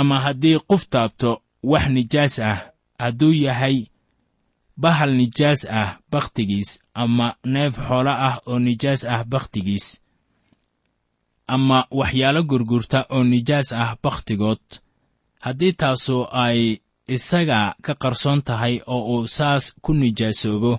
ama 0.00 0.16
haddii 0.24 0.58
qof 0.70 0.82
taabto 0.92 1.30
wax 1.70 1.84
nijaas 1.96 2.34
ah 2.50 2.58
hadduu 3.02 3.32
yahay 3.46 3.76
bahal 4.82 5.10
nijaas 5.20 5.60
ah 5.80 5.90
bakhtigiis 6.12 6.70
ama 7.02 7.26
neef 7.54 7.74
xoolo 7.88 8.10
ah 8.28 8.36
oo 8.50 8.58
nijaas 8.66 9.00
ah 9.14 9.22
bakhtigiis 9.32 9.86
ama 11.54 11.78
waxyaalo 12.00 12.42
gurgurta 12.50 13.00
oo 13.14 13.22
nijaas 13.32 13.68
ah 13.82 13.90
bakhtigood 14.04 14.64
haddii 15.44 15.72
taasu 15.80 16.16
ay 16.44 16.60
isaga 17.16 17.60
ka 17.84 17.92
qarsoon 18.02 18.40
tahay 18.48 18.74
oo 18.94 19.02
uu 19.14 19.26
saas 19.36 19.64
ku 19.84 19.90
nijaasoobo 20.02 20.72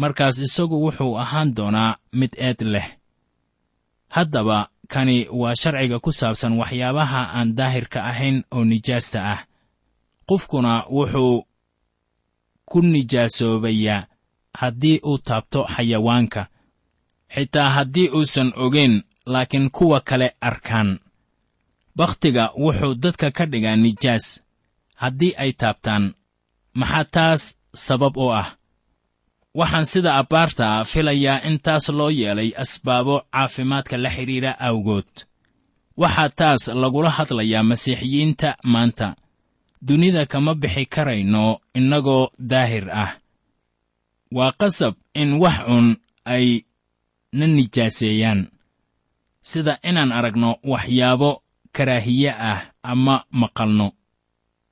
markaas 0.00 0.36
isagu 0.46 0.76
wuxuu 0.84 1.14
ahaan 1.22 1.48
doonaa 1.56 1.96
mid 2.18 2.32
eed 2.46 2.60
leh. 2.72 2.88
Haddaba 4.16 4.58
kani 4.92 5.16
waa 5.40 5.54
sharciga 5.60 5.98
ku 6.04 6.10
saabsan 6.18 6.58
waxyaabaha 6.60 7.20
aan 7.36 7.48
daahirka 7.58 7.98
ahayn 8.10 8.38
oo 8.54 8.64
nijaasta 8.70 9.18
ah. 9.34 9.40
Qofkuna 10.28 10.72
wuxuu 10.96 11.36
ku 12.70 12.78
nijaasoobayaa 12.92 14.06
haddii 14.60 14.98
uu 15.08 15.18
taabto 15.26 15.60
xayawaanka 15.74 16.42
xitaa 17.34 17.68
haddii 17.76 18.08
uusan 18.16 18.52
ogeyn 18.64 18.94
laakiin 19.32 19.70
kuwa 19.70 20.00
kale 20.08 20.28
arkaan. 20.40 20.90
Bakhtiga 21.96 22.44
wuxuu 22.62 22.94
dadka 23.02 23.30
ka 23.36 23.44
dhigaa 23.46 23.76
nijaas. 23.76 24.26
Haddii 24.94 25.34
ay 25.42 25.52
taabtaan 25.60 26.04
maxaa 26.74 27.04
taas 27.14 27.42
sabab 27.74 28.16
u 28.16 28.26
ah 28.40 28.48
waxaan 29.54 29.86
sida 29.86 30.16
abbaarta 30.20 30.84
filayaa 30.84 31.42
in 31.48 31.58
taas 31.64 31.88
loo 31.88 32.10
yeelay 32.10 32.50
asbaabo 32.62 33.14
caafimaadka 33.32 33.96
la 33.96 34.10
xidhiidha 34.16 34.52
awgood. 34.68 35.10
Waxaa 35.96 36.28
taas 36.40 36.62
lagula 36.82 37.10
hadlayaa 37.10 37.62
masiixiyiinta 37.70 38.56
maanta. 38.64 39.16
Dunida 39.86 40.26
kama 40.26 40.54
bixi 40.54 40.86
karayno 40.86 41.60
innagoo 41.78 42.30
daahir 42.38 42.86
ah. 42.90 43.12
Waa 44.36 44.52
qasab 44.60 44.94
in 45.14 45.32
wax 45.42 45.58
un 45.76 45.96
ay 46.24 46.46
na 47.32 47.46
nijaaseeyaan. 47.46 48.40
Sida 49.42 49.78
inaan 49.88 50.12
aragno 50.12 50.50
waxyaabo 50.72 51.42
karaahiye 51.72 52.30
ah 52.50 52.60
ama 52.82 53.24
maqalno 53.40 53.92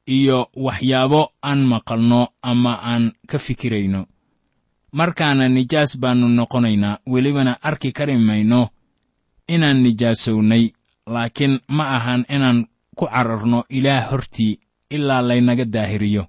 iyo 0.06 0.38
waxyaabo 0.66 1.32
aan 1.42 1.60
maqalno 1.72 2.20
ama 2.42 2.72
aan 2.90 3.04
ka 3.30 3.38
fikirayno 3.38 4.06
markaana 4.92 5.48
nijaas 5.48 5.98
baannu 6.00 6.28
noqonaynaa 6.28 6.98
welibana 7.06 7.62
arki 7.62 7.92
kari 7.92 8.16
mayno 8.16 8.68
inaan 9.48 9.82
nijaasownay 9.82 10.70
laakiin 11.06 11.60
ma 11.68 11.84
ahan 11.96 12.24
inaan 12.28 12.66
ku 12.96 13.06
cararno 13.06 13.64
ilaah 13.68 14.10
hortii 14.10 14.58
ilaa 14.90 15.22
laynaga 15.22 15.64
daahiriyo. 15.64 16.26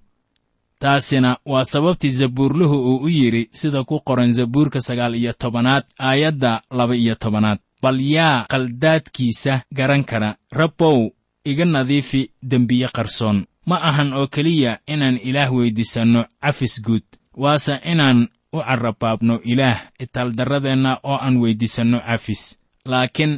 Taasina 0.79 1.37
waa 1.45 1.65
sababtii 1.65 2.09
zabuurluhu 2.11 2.75
uu 2.89 2.97
u 3.03 3.09
yidhi 3.09 3.49
sida 3.53 3.83
ku 3.83 3.99
qoran 4.05 4.33
zabuurka 4.33 4.79
sagaal 4.81 5.15
iyo 5.15 5.33
tobanaad 5.33 5.83
aayadda 5.99 6.61
laba 6.71 6.95
iyo 6.95 7.15
tobanaad. 7.15 7.59
Bal 7.81 7.99
yaa 8.01 8.45
qaldaadkiisa 8.49 9.61
garan 9.73 10.03
kara 10.03 10.35
rabbow 10.51 11.09
iga 11.45 11.65
nadiifi 11.65 12.31
dembiye 12.43 12.87
qarsoon. 12.87 13.45
Ma 13.65 13.81
ahan 13.81 14.13
oo 14.13 14.27
keliya 14.27 14.79
inaan 14.87 15.17
ilaah 15.23 15.51
weyddiisanno 15.53 16.25
cafis 16.41 16.81
guud. 16.81 17.03
Waase 17.33 17.79
inaan 17.85 18.27
u 18.53 18.59
carrabaabno 18.67 19.39
ilaah 19.51 19.79
itaaldarradeenna 19.99 20.99
oo 21.03 21.17
aan 21.25 21.37
weyddiisanno 21.41 21.99
cafis 22.07 22.59
laakiin 22.85 23.33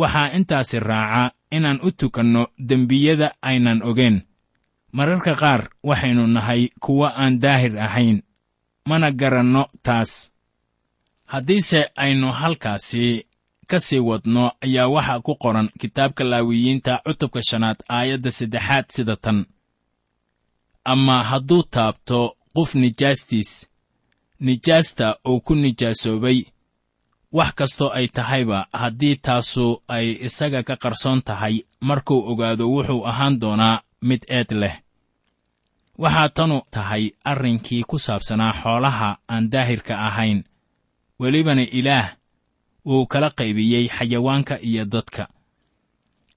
waxaa 0.00 0.32
intaasi 0.36 0.80
raaca 0.80 1.34
inaan 1.56 1.80
u 1.82 1.90
tukanno 1.98 2.42
dembiyada 2.68 3.28
aynan 3.42 3.82
ogeen 3.82 4.16
mararka 4.92 5.34
qaar 5.42 5.62
waxaynu 5.88 6.26
nahay 6.26 6.68
kuwo 6.80 7.06
aan 7.22 7.40
daahir 7.42 7.78
ahayn 7.78 8.22
mana 8.88 9.10
garanno 9.12 9.66
taas. 9.82 10.32
Haddiise 11.24 11.90
aynu 11.96 12.32
halkaasi 12.32 13.26
ka 13.66 13.78
sii 13.80 13.98
wadno 13.98 14.52
ayaa 14.64 14.88
waxaa 14.94 15.20
ku 15.26 15.34
qoran 15.42 15.68
kitaabka 15.80 16.24
laawiyiinta 16.24 16.92
cutubka 17.06 17.40
shanaad 17.48 17.76
aayadda 17.88 18.30
saddexaad 18.30 18.84
sida 18.94 19.16
tan. 19.16 19.46
Ama 20.84 21.22
hadduu 21.22 21.62
taabto 21.62 22.36
qof 22.54 22.74
nijaastiis 22.74 23.50
nijaasta 24.40 25.16
uu 25.28 25.40
ku 25.40 25.54
nijaasoobay 25.54 26.42
wax 27.32 27.54
kastoo 27.54 27.90
ay 27.90 28.08
tahayba 28.08 28.66
haddii 28.72 29.16
taasu 29.16 29.82
ay 29.88 30.06
isaga 30.26 30.62
ka 30.62 30.76
qarsoon 30.76 31.22
tahay 31.22 31.54
markuu 31.80 32.20
ogaado 32.30 32.64
wuxuu 32.70 33.06
ahaan 33.06 33.40
doonaa 33.40 33.82
mid 34.02 34.22
eed 34.28 34.52
leh. 34.52 34.76
Waxaa 35.98 36.28
tanu 36.28 36.62
tahay 36.70 37.10
arrinkii 37.24 37.82
ku 37.88 37.98
saabsanaa 37.98 38.52
xoolaha 38.62 39.18
aan 39.28 39.50
daahirka 39.50 39.94
ahayn. 40.06 40.44
Welibana 41.20 41.62
ilaah 41.62 42.16
wuu 42.86 43.06
kala 43.06 43.30
qaybiyey 43.30 43.88
xayawaanka 43.88 44.58
iyo 44.60 44.84
dadka. 44.84 45.28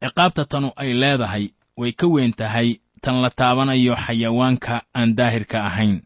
Ciqaabta 0.02 0.46
tanu 0.46 0.72
ay 0.76 0.94
leedahay 0.94 1.46
way 1.78 1.92
ka 1.92 2.08
weyn 2.08 2.34
tahay 2.34 2.80
tan 3.02 3.22
la 3.22 3.30
taabanayo 3.30 3.96
xayawaanka 3.96 4.82
aan 4.96 5.16
daahirka 5.16 5.66
ahayn 5.66 6.02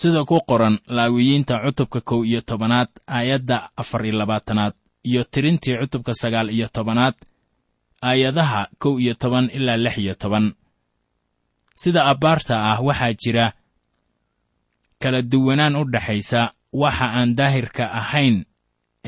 sida 0.00 0.20
ku 0.28 0.36
qoran 0.48 0.76
laawiyiinta 0.96 1.54
cutubka 1.64 2.00
kow 2.08 2.20
iyo 2.30 2.40
tobanaad 2.48 2.88
aayadda 3.16 3.56
afar 3.80 4.00
iyo 4.06 4.14
labaatanaad 4.20 4.74
iyo 5.10 5.22
tirintii 5.32 5.76
cutubka 5.80 6.12
sagaal 6.22 6.48
iyo 6.56 6.66
tobanaad 6.76 7.14
aayadaha 8.08 8.62
kow 8.82 8.94
iyo 9.02 9.14
toban 9.22 9.46
ilaa 9.56 9.76
lix 9.84 9.96
iyo 10.04 10.14
toban. 10.22 10.46
Sida 11.80 12.00
abbaarta 12.12 12.54
ah 12.70 12.78
waxaa 12.86 13.12
jira 13.22 13.46
kala 15.02 15.22
duwanaan 15.22 15.76
u 15.76 15.84
dhexaysa 15.92 16.40
waxa 16.82 17.06
aan 17.18 17.30
daahirka 17.38 17.84
ahayn 18.00 18.36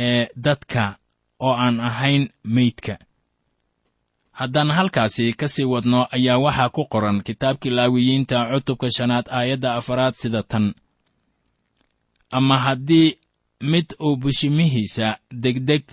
ee 0.07 0.29
dadka 0.45 0.85
oo 1.47 1.55
aan 1.65 1.77
ahayn 1.81 2.23
meydka 2.55 2.95
haddaan 4.39 4.71
halkaasi 4.77 5.33
ka 5.41 5.47
sii 5.49 5.65
wadno 5.73 6.01
ayaa 6.17 6.39
waxaa 6.45 6.69
ku 6.77 6.83
qoran 6.93 7.19
kitaabkii 7.27 7.71
laawiyiinta 7.77 8.37
cutubka 8.53 8.89
shanaad 8.97 9.27
aayadda 9.39 9.71
afaraad 9.81 10.15
sida 10.23 10.43
tan 10.51 10.75
ama 12.37 12.57
haddii 12.65 13.09
mid 13.71 13.87
uu 14.05 14.17
bushimihiisa 14.23 15.07
degdeg 15.45 15.85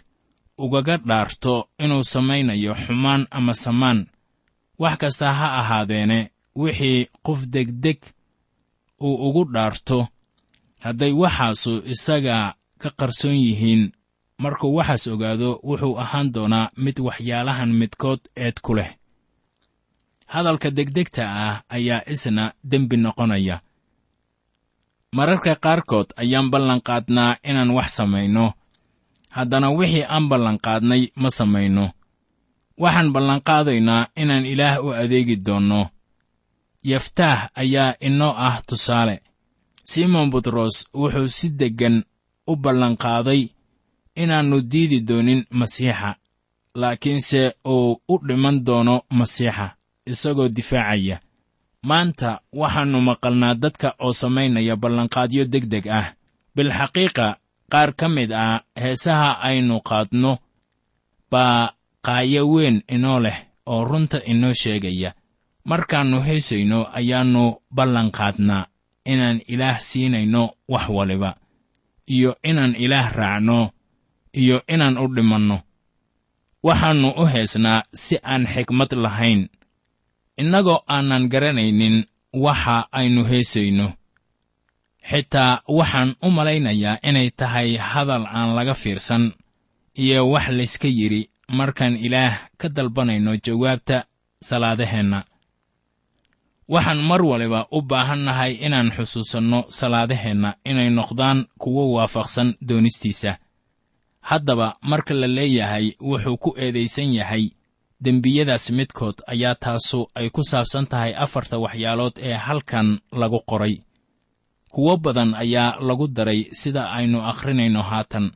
ugaga 0.64 0.96
dhaarto 1.08 1.54
inuu 1.84 2.04
samaynayo 2.14 2.74
xumaan 2.84 3.22
ama 3.38 3.54
samaan 3.64 4.00
wax 4.82 4.96
kasta 5.02 5.28
ha 5.40 5.48
ahaadeene 5.60 6.20
wixii 6.62 7.08
qof 7.26 7.40
degdeg 7.56 8.00
uu 9.06 9.16
ugu 9.28 9.44
dhaarto. 9.54 10.08
Hadday 10.84 11.12
waxaasu 11.22 11.74
isaga 11.94 12.38
ka 12.82 12.90
qarsoon 13.00 13.36
yihiin 13.46 13.84
markuu 14.44 14.76
waxaas 14.78 15.04
ogaado 15.14 15.50
wuxuu 15.68 15.96
ahaan 16.04 16.28
doonaa 16.34 16.72
mid 16.84 16.98
waxyaalahan 17.08 17.72
midkood 17.80 18.20
eed 18.44 18.58
ku 18.66 18.72
leh. 18.78 18.92
Hadalka 20.34 20.70
degdegta 20.78 21.24
ah 21.48 21.56
ayaa 21.76 22.02
isna 22.14 22.44
dembi 22.72 22.98
noqonaya 22.98 23.56
mararka 25.16 25.56
qaarkood 25.56 26.14
ayaan 26.22 26.50
ballanqaadnaa 26.52 27.38
inaan 27.44 27.72
wax 27.78 27.90
samayno. 27.98 28.54
Haddana 29.30 29.70
wixii 29.78 30.06
aan 30.10 30.30
ballanqaadnay 30.30 31.04
ma 31.22 31.30
samayno. 31.30 31.86
Waxaan 32.82 33.10
ballanqaadaynaa 33.14 34.08
inaan 34.22 34.46
ilaah 34.46 34.84
u 34.86 34.90
adeegi 35.02 35.36
doonno 35.46 35.90
yaftaah 36.84 37.50
ayaa 37.56 37.94
inoo 38.08 38.34
ah 38.48 38.62
tusaale. 38.68 39.22
Simon 39.84 40.30
butros 40.32 40.76
wuxuu 40.94 41.28
si 41.28 41.48
deggan 41.60 42.04
u 42.48 42.56
ballanqaaday 42.56 43.42
inaannu 44.16 44.58
diidi 44.72 45.00
doonin 45.08 45.46
masiixa 45.60 46.16
laakiinse 46.76 47.42
uu 47.68 48.02
u 48.08 48.16
dhiman 48.28 48.66
doono 48.66 48.96
masiixa 49.10 49.68
isagoo 50.06 50.50
difaacaya 50.50 51.20
maanta 51.84 52.40
waxaannu 52.54 53.00
maqalnaa 53.02 53.56
dadka 53.56 53.90
oo 54.00 54.14
samaynaya 54.14 54.76
ballanqaadyo 54.76 55.44
degdeg 55.54 55.88
ah. 55.88 56.08
Bilxaqiiqa 56.56 57.28
qaar 57.72 57.90
ka 58.00 58.08
mid 58.10 58.32
ah 58.32 58.62
heesaha 58.82 59.30
aynu 59.48 59.76
qaadno 59.90 60.32
baa 61.32 61.72
qaayo 62.06 62.42
weyn 62.54 62.78
inoo 62.96 63.20
leh 63.26 63.38
oo 63.66 63.84
runta 63.90 64.18
inoo 64.32 64.54
sheegaya. 64.62 65.12
Markaannu 65.70 66.18
heesayno 66.28 66.80
ayaannu 67.00 67.44
ballanqaadnaa 67.76 68.68
inaan 69.12 69.38
ilaah 69.54 69.80
siinayno 69.80 70.44
wax 70.72 70.86
waliba 70.98 71.32
iyo 72.08 72.32
inaan 72.44 72.76
ilaah 72.76 73.08
raacno 73.14 73.72
iyo 74.34 74.58
inaan 74.74 74.98
u 74.98 75.06
dhimanno. 75.16 75.58
Waxaannu 76.64 77.10
u 77.22 77.26
heesnaa 77.34 77.84
si 77.94 78.16
aan 78.24 78.44
xigmad 78.54 78.92
lahayn 79.04 79.42
innagoo 80.42 80.80
aanan 80.96 81.24
garanaynin 81.32 81.98
waxa 82.46 82.76
aynu 83.00 83.22
heesayno. 83.32 83.88
Xitaa 85.10 85.62
waxaan 85.78 86.16
u 86.26 86.28
malaynayaa 86.38 86.98
inay 87.10 87.30
tahay 87.40 87.70
hadal 87.92 88.26
aan 88.38 88.50
laga 88.58 88.74
fiirsan 88.82 89.24
iyo 90.04 90.20
wax 90.34 90.48
layska 90.58 90.88
yidhi 91.00 91.22
markaan 91.58 91.96
ilaah 92.06 92.36
ka 92.60 92.68
dalbanayno 92.76 93.32
jawaabta 93.46 93.98
salaadaheenna. 94.48 95.20
Waxaan 96.74 97.02
mar 97.10 97.22
waliba 97.32 97.68
u 97.72 97.82
baahannahay 97.82 98.54
inaan 98.66 98.90
xusuusanno 98.98 99.60
salaadaheenna 99.78 100.50
inay 100.70 100.90
noqdaan 100.98 101.40
kuwo 101.62 101.84
waafaqsan 101.96 102.50
doonistiisa. 102.68 103.32
Haddaba 104.30 104.68
marka 104.82 105.14
la 105.14 105.28
leeyahay 105.28 105.86
wuxuu 106.10 106.38
ku 106.44 106.50
eedaysan 106.64 107.10
yahay 107.20 107.50
dembiyadaas 108.04 108.72
midkood 108.72 109.18
ayaa 109.28 109.56
taasu 109.56 110.08
ay 110.16 110.30
ku 110.30 110.42
saabsan 110.44 110.88
tahay 110.88 111.14
afarta 111.16 111.60
waxyaalood 111.60 112.16
ee 112.18 112.34
halkan 112.34 113.00
lagu 113.12 113.40
qoray. 113.50 113.76
Kuwo 114.72 114.98
badan 114.98 115.36
ayaa 115.36 115.78
lagu 115.88 116.08
daray 116.08 116.48
sida 116.52 116.92
aynu 116.92 117.20
akhrinayno 117.22 117.82
haatan. 117.84 118.32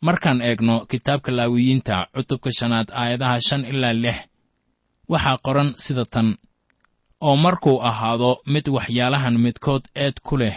Markaan 0.00 0.40
eegno 0.42 0.86
kitaabka 0.90 1.32
laawiyiinta 1.32 2.06
cutubka 2.14 2.50
shanaad 2.58 2.88
aayadaha 3.00 3.40
shan 3.40 3.64
ilaa 3.64 3.92
lix 3.92 4.18
waxaa 5.08 5.38
qoran 5.46 5.74
sida 5.84 6.04
tan. 6.04 6.28
Oo 7.20 7.36
markuu 7.36 7.82
ahaado 7.82 8.30
mid 8.46 8.68
waxyaalahan 8.68 9.36
midkood 9.44 9.82
eed 9.94 10.16
ku 10.22 10.36
leh 10.36 10.56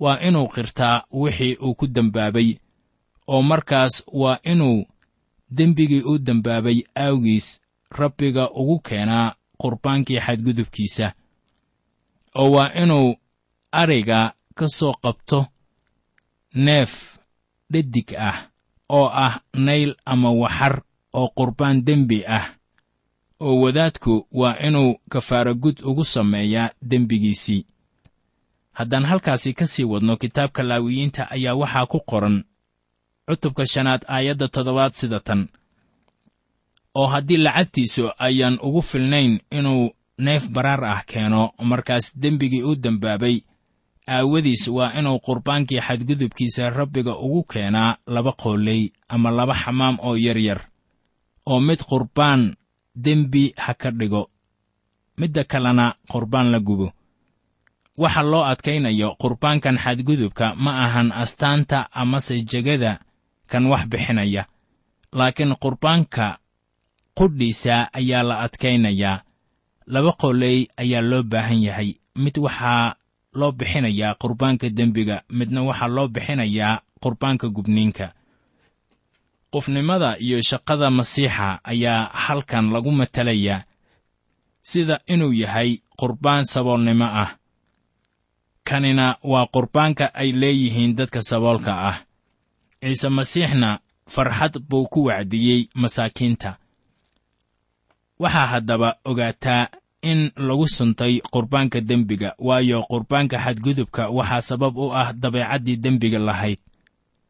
waa 0.00 0.18
inuu 0.28 0.48
qirtaa 0.54 1.04
wixii 1.12 1.56
uu 1.64 1.74
ku 1.74 1.86
dembaabay 1.86 2.56
oo 3.32 3.42
markaas 3.42 4.04
waa 4.12 4.38
inuu 4.44 4.84
dembigii 5.50 6.02
u 6.02 6.18
dembaabay 6.18 6.78
aawgiis 6.96 7.62
rabbiga 7.98 8.50
ugu 8.50 8.78
keenaa 8.80 9.34
qurbaankii 9.60 10.20
xadgudubkiisa 10.26 11.12
oo 12.40 12.50
waa 12.50 12.72
inuu 12.82 13.14
ariga 13.72 14.32
ka 14.54 14.68
soo 14.68 14.92
qabto 15.02 15.46
neef 16.54 17.18
dhedig 17.70 18.14
ah 18.18 18.36
oo 18.88 19.08
ah 19.24 19.40
nayl 19.54 19.94
ama 20.04 20.30
waxar 20.32 20.82
oo 21.12 21.28
qurbaan 21.36 21.84
dembi 21.84 22.24
ah 22.26 22.46
oo 23.40 23.60
wadaadku 23.62 24.26
waa 24.32 24.56
inuu 24.66 24.94
kafaaragud 25.08 25.80
ugu 25.84 26.04
sameeyaa 26.04 26.70
dembigiisii. 26.82 27.66
Haddaan 28.72 29.04
halkaasi 29.04 29.52
ka 29.52 29.66
sii 29.66 29.84
wadno 29.84 30.16
kitaabka 30.16 30.62
laawiyiinta 30.62 31.30
ayaa 31.30 31.54
waxaa 31.54 31.86
ku 31.86 32.00
qoran 32.00 32.44
cutubka 33.30 33.62
shanaad 33.72 34.02
aayadda 34.08 34.48
toddobaad 34.54 34.92
sida 34.92 35.20
tan. 35.20 35.48
Oo 36.94 37.06
haddii 37.06 37.36
lacagtiisu 37.46 38.10
ayaan 38.18 38.58
ugu 38.62 38.82
filnayn 38.82 39.40
inuu 39.50 39.90
neef 40.18 40.48
baraar 40.54 40.84
ah 40.84 41.02
keeno 41.06 41.42
markaas 41.70 42.06
dembigii 42.22 42.62
u 42.62 42.74
dembaabay 42.76 43.36
aawadiis 44.08 44.68
waa 44.68 44.92
inuu 44.98 45.18
qurbaankii 45.26 45.80
xadgudubkiisa 45.86 46.70
rabbiga 46.70 47.14
ugu 47.16 47.42
keenaa 47.52 47.96
laba 48.06 48.32
qooley 48.42 48.82
ama 49.08 49.30
laba 49.30 49.54
xamaam 49.62 49.96
oo 50.02 50.16
yaryar 50.16 50.60
oo 51.46 51.60
mid 51.60 51.80
qurbaan 51.90 52.56
dembi 53.04 53.54
ha 53.56 53.74
ka 53.74 53.90
dhigo 53.90 54.22
midda 55.18 55.44
kalena 55.44 55.94
qurbaan 56.12 56.50
la 56.50 56.58
gubo. 56.60 56.92
Waxa 58.02 58.22
loo 58.22 58.44
adkaynayo 58.52 59.08
qurbaankan 59.20 59.76
xadgudubka 59.84 60.54
ma 60.64 60.72
ahan 60.84 61.12
astaanta 61.22 61.78
amase 61.92 62.42
jegada 62.50 62.92
kan 63.50 63.64
wax 63.72 63.82
bixinaya 63.92 64.42
laakiin 65.18 65.52
qurbaanka 65.62 66.26
qudhiisa 67.18 67.76
ayaa 67.98 68.22
la 68.28 68.34
adkaynayaa 68.46 69.16
laba 69.92 70.12
qoley 70.22 70.58
ayaa 70.82 71.02
loo 71.10 71.22
baahan 71.32 71.60
yahay. 71.66 71.90
Mid 72.22 72.36
waxaa 72.46 72.94
loo 73.38 73.52
bixinayaa 73.58 74.14
qurbaanka 74.22 74.66
dembiga 74.78 75.16
midna 75.38 75.60
waxaa 75.68 75.88
loo 75.96 76.06
bixinayaa 76.14 76.72
qurbaanka 77.02 77.46
gubniinka. 77.56 78.06
Qofnimada 79.52 80.10
iyo 80.24 80.38
shaqada 80.48 80.90
masiixa 80.98 81.48
ayaa 81.72 82.00
halkan 82.24 82.66
lagu 82.74 82.90
matalayaa 83.00 83.64
sida 84.62 84.96
inuu 85.12 85.32
yahay 85.42 85.70
qurbaan 86.00 86.44
saboolnimo 86.52 87.04
ah. 87.22 87.30
Kanina 88.68 89.06
waa 89.30 89.46
qurbaanka 89.54 90.14
ay 90.14 90.30
leeyihiin 90.40 90.92
dadka 90.98 91.20
saboolka 91.30 91.72
ah 91.90 91.96
ciise 92.82 93.08
masiixna 93.08 93.78
farxad 94.08 94.58
buu 94.68 94.86
ku 94.88 95.04
wacdiyey 95.04 95.68
masaakiinta. 95.74 96.56
Waxaa 98.18 98.46
haddaba 98.46 98.96
ogaataa 99.04 99.68
in 100.02 100.30
lagu 100.36 100.68
suntay 100.68 101.20
qurbaanka 101.32 101.80
dembiga 101.80 102.34
waayo 102.38 102.82
qurbaanka 102.90 103.38
xadgudubka 103.44 104.08
waxaa 104.08 104.40
sabab 104.48 104.76
u 104.76 104.92
ah 104.94 105.12
dabeecaddii 105.12 105.76
dembiga 105.76 106.18
lahayd. 106.18 106.58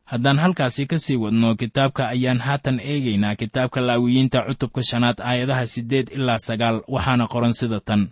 Haddaan 0.04 0.38
halkaasi 0.38 0.86
ka 0.86 0.98
sii 0.98 1.16
wadno 1.16 1.54
kitaabka 1.54 2.08
ayaan 2.08 2.38
haatan 2.38 2.80
eegaynaa 2.80 3.34
kitaabka 3.34 3.80
laawiyiinta 3.80 4.42
cutubka 4.46 4.82
shanaad 4.82 5.20
aayadaha 5.20 5.66
siddeed 5.66 6.08
ilaa 6.16 6.38
sagaal 6.38 6.82
waxaana 6.88 7.26
qoran 7.26 7.52
sida 7.52 7.80
tan. 7.80 8.08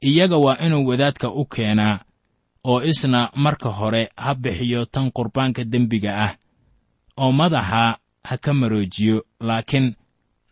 Iyaga 0.00 0.36
waa 0.36 0.56
inuu 0.66 0.86
wadaadka 0.86 1.30
u 1.30 1.44
keenaa 1.44 1.98
oo 2.64 2.82
isna 2.82 3.30
marka 3.34 3.68
hore 3.68 4.08
ha 4.16 4.34
bixiyo 4.34 4.84
tan 4.84 5.10
qurbaanka 5.10 5.64
dembiga 5.64 6.12
ah 6.26 6.32
oo 7.22 7.32
madaxa 7.40 7.82
ha 8.28 8.34
ka 8.44 8.50
maroojiyo 8.60 9.16
laakiin 9.48 9.86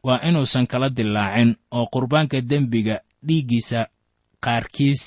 waa 0.07 0.21
inuusan 0.29 0.67
kala 0.71 0.89
dilaacin 0.97 1.51
oo 1.77 1.87
qurbaanka 1.93 2.39
dembiga 2.51 2.97
dhiiggiisa 3.27 3.81
qaarkiis 4.45 5.03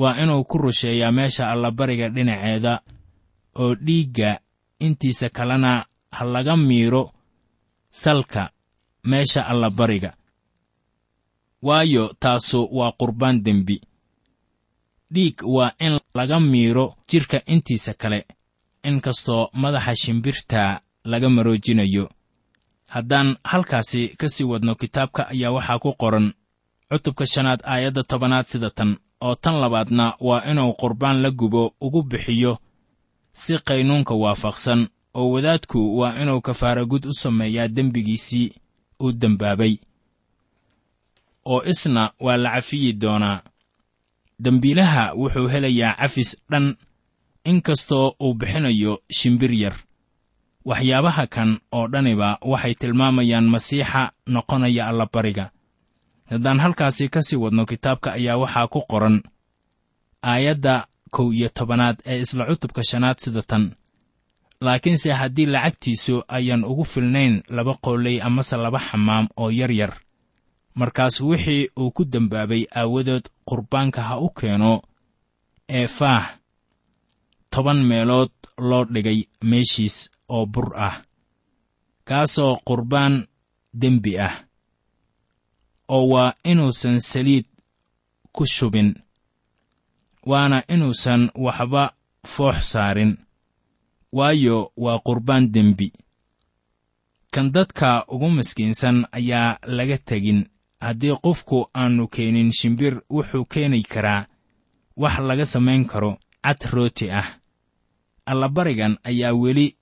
waa 0.00 0.14
inuu 0.22 0.42
ku 0.50 0.56
rusheeyaa 0.64 1.12
meesha 1.18 1.44
allabariga 1.52 2.06
dhinaceeda 2.14 2.74
oo 3.62 3.72
dhiigga 3.86 4.30
intiisa 4.86 5.26
kalena 5.36 5.72
ha 6.16 6.22
laga 6.34 6.54
miiro 6.68 7.04
salka 8.02 8.42
meesha 9.10 9.40
allabariga 9.52 10.10
waayo 11.66 12.04
taasu 12.22 12.68
waa 12.78 12.92
qurbaan 13.00 13.42
dembi. 13.46 13.76
Dhiig 15.14 15.36
waa 15.44 15.72
in 15.78 15.94
laga 16.14 16.40
miiro 16.40 16.96
jidhka 17.08 17.38
intiisa 17.46 17.92
kale 17.94 18.26
inkastoo 18.88 19.48
madaxa 19.52 19.94
shimbirta 19.96 20.80
laga 21.04 21.28
maroojinayo. 21.30 22.10
Haddaan 22.88 23.36
halkaasi 23.44 24.08
ka 24.18 24.28
sii 24.28 24.44
wadno 24.44 24.74
kitaabka 24.74 25.28
ayaa 25.28 25.50
waxaa 25.56 25.78
ku 25.78 25.92
qoran 26.00 26.32
cutubka 26.90 27.26
shanaad 27.26 27.60
aayadda 27.64 28.02
tobanaad 28.02 28.44
sida 28.46 28.70
tan 28.70 28.96
oo 29.20 29.34
tan 29.34 29.56
labaadna 29.60 30.14
waa 30.20 30.44
inuu 30.50 30.72
qurbaan 30.80 31.22
la 31.22 31.30
gubo 31.30 31.74
ugu 31.80 32.02
bixiyo 32.02 32.58
si 33.32 33.58
qaynuunka 33.58 34.14
waafaqsan 34.14 34.88
oo 35.14 35.30
wadaadku 35.34 35.98
waa 35.98 36.20
inuu 36.22 36.40
kafaaragud 36.40 37.04
u 37.06 37.12
sameeyaa 37.12 37.68
dembigiisii 37.68 38.52
uu 39.02 39.12
dembaabay 39.12 39.74
oo 41.44 41.62
isna 41.72 42.12
waa 42.20 42.36
la 42.36 42.50
cafiyi 42.54 42.92
doonaa. 42.92 43.40
Dembiilaha 44.42 45.14
wuxuu 45.14 45.48
helayaa 45.48 45.94
cafis 46.00 46.30
dhan 46.50 46.76
inkastoo 47.44 48.14
uu 48.20 48.34
bixinayo 48.34 49.02
shimbir 49.10 49.52
yar. 49.52 49.74
Waxyaabaha 50.64 51.26
kan 51.26 51.58
oo 51.72 51.88
dhaniba 51.88 52.38
waxay 52.42 52.74
tilmaamayaan 52.74 53.44
masiixa 53.50 54.12
noqonaya 54.26 54.86
allabariga 54.88 55.50
haddaan 56.30 56.60
halkaasi 56.60 57.08
ka 57.08 57.20
sii 57.22 57.36
wadno 57.36 57.66
kitaabka 57.66 58.12
ayaa 58.12 58.36
waxaa 58.42 58.66
ku 58.72 58.80
qoran 58.90 59.22
aayadda 60.22 60.86
kow 61.10 61.32
iyo 61.32 61.48
tobanaad 61.48 61.96
ee 62.06 62.20
isla 62.20 62.46
cutubka 62.46 62.82
shanaad 62.82 63.18
sida 63.18 63.42
tan. 63.42 63.74
Laakiinse 64.60 65.12
haddii 65.12 65.46
lacagtiisu 65.46 66.22
ayaan 66.28 66.64
ugu 66.64 66.84
filnayn 66.84 67.42
laba 67.50 67.74
qooley 67.84 68.20
amase 68.22 68.56
laba 68.56 68.78
xamaam 68.78 69.26
oo 69.36 69.50
yar 69.50 69.72
yar. 69.72 69.92
Markaas 70.74 71.20
wixii 71.20 71.68
uu 71.78 71.90
ku 71.90 72.04
dembaabay 72.04 72.64
aawadood 72.74 73.24
qurbaanka 73.48 74.02
ha 74.02 74.14
u 74.20 74.28
keeno 74.30 74.82
ee 75.68 75.86
faah 75.86 76.24
toban 77.52 77.80
meelood 77.88 78.32
loo 78.68 78.84
dhigay 78.92 79.20
meeshiis 79.50 79.96
oo 80.34 80.44
bur 80.52 80.68
ah 80.88 80.96
kaasoo 82.08 82.54
qurbaan 82.66 83.14
dembi 83.80 84.12
ah 84.26 84.34
oo 85.94 86.04
waa 86.12 86.34
inuusan 86.50 86.98
saliid 87.10 87.46
ku 88.34 88.42
shubin 88.54 88.90
waana 90.30 90.58
inuusan 90.74 91.22
waxba 91.44 91.84
foox 92.32 92.58
saarin 92.72 93.12
waayo 94.16 94.56
waa 94.76 94.98
qurbaan 95.06 95.44
dembi. 95.54 95.88
Kan 97.32 97.46
dadka 97.54 98.04
ugu 98.08 98.28
maskiinsan 98.36 98.96
ayaa 99.18 99.58
laga 99.76 99.98
tegin 100.08 100.40
haddii 100.84 101.16
qofku 101.24 101.58
aannu 101.74 102.04
keenin 102.14 102.50
shimbir 102.58 102.94
wuxuu 103.14 103.44
keeni 103.52 103.82
karaa 103.92 104.26
wax 104.96 105.14
laga 105.28 105.44
samayn 105.52 105.84
karo 105.90 106.10
cad 106.44 106.60
rooti 106.72 107.06
ah 107.20 107.28
allabarigan 108.26 108.98
ayaa 109.04 109.32
weli 109.32 109.76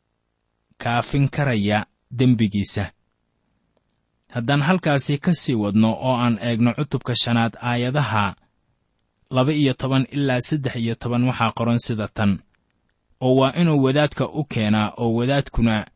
kaafin 0.78 1.28
karaya 1.28 1.86
dembigiisa. 2.10 2.92
Haddaan 4.28 4.62
halkaasi 4.62 5.18
ka 5.18 5.34
sii 5.34 5.54
wadno 5.54 5.90
oo 5.92 6.16
aan 6.16 6.38
eegno 6.42 6.74
cutubka 6.74 7.14
shanaad 7.16 7.56
aayadaha 7.62 8.36
laba 9.30 9.52
iyo 9.52 9.74
toban 9.74 10.06
ilaa 10.10 10.40
saddex 10.40 10.76
iyo 10.76 10.94
toban 10.94 11.24
waxaa 11.24 11.52
qoran 11.52 11.78
sida 11.78 12.08
tan. 12.08 12.38
Oo 13.20 13.36
waa 13.36 13.52
inuu 13.52 13.82
wadaadka 13.84 14.28
u 14.28 14.44
keenaa 14.44 14.92
oo 14.96 15.14
wadaadkuna 15.14 15.86